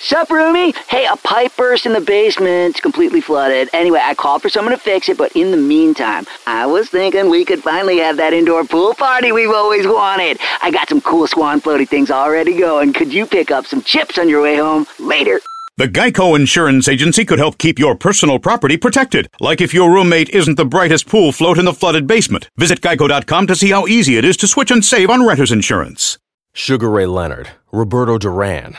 Sup, 0.00 0.28
roomie? 0.28 0.76
Hey, 0.88 1.06
a 1.06 1.16
pipe 1.16 1.56
burst 1.56 1.84
in 1.84 1.92
the 1.92 2.00
basement. 2.00 2.70
It's 2.70 2.80
completely 2.80 3.20
flooded. 3.20 3.68
Anyway, 3.72 4.00
I 4.00 4.14
called 4.14 4.42
for 4.42 4.48
someone 4.48 4.72
to 4.72 4.80
fix 4.80 5.08
it, 5.08 5.18
but 5.18 5.32
in 5.32 5.50
the 5.50 5.56
meantime, 5.56 6.24
I 6.46 6.66
was 6.66 6.88
thinking 6.88 7.28
we 7.28 7.44
could 7.44 7.62
finally 7.62 7.98
have 7.98 8.16
that 8.18 8.32
indoor 8.32 8.64
pool 8.64 8.94
party 8.94 9.32
we've 9.32 9.50
always 9.50 9.86
wanted. 9.86 10.38
I 10.62 10.70
got 10.70 10.88
some 10.88 11.00
cool 11.00 11.26
swan 11.26 11.60
floaty 11.60 11.88
things 11.88 12.10
already 12.12 12.56
going. 12.56 12.92
Could 12.92 13.12
you 13.12 13.26
pick 13.26 13.50
up 13.50 13.66
some 13.66 13.82
chips 13.82 14.18
on 14.18 14.28
your 14.28 14.42
way 14.42 14.56
home? 14.56 14.86
Later. 15.00 15.40
The 15.78 15.88
Geico 15.88 16.36
Insurance 16.36 16.88
Agency 16.88 17.24
could 17.24 17.38
help 17.38 17.58
keep 17.58 17.78
your 17.78 17.94
personal 17.94 18.38
property 18.38 18.76
protected, 18.76 19.28
like 19.40 19.60
if 19.60 19.74
your 19.74 19.92
roommate 19.92 20.28
isn't 20.30 20.56
the 20.56 20.64
brightest 20.64 21.08
pool 21.08 21.32
float 21.32 21.58
in 21.58 21.64
the 21.64 21.72
flooded 21.72 22.06
basement. 22.06 22.48
Visit 22.56 22.80
geico.com 22.80 23.46
to 23.46 23.56
see 23.56 23.70
how 23.70 23.86
easy 23.86 24.16
it 24.16 24.24
is 24.24 24.36
to 24.38 24.48
switch 24.48 24.70
and 24.70 24.84
save 24.84 25.10
on 25.10 25.26
renter's 25.26 25.52
insurance. 25.52 26.18
Sugar 26.52 26.90
Ray 26.90 27.06
Leonard, 27.06 27.50
Roberto 27.70 28.18
Duran, 28.18 28.78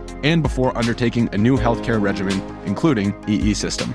and 0.23 0.43
before 0.43 0.77
undertaking 0.77 1.29
a 1.33 1.37
new 1.37 1.57
healthcare 1.57 2.01
regimen, 2.01 2.41
including 2.65 3.13
EE 3.27 3.53
system. 3.53 3.93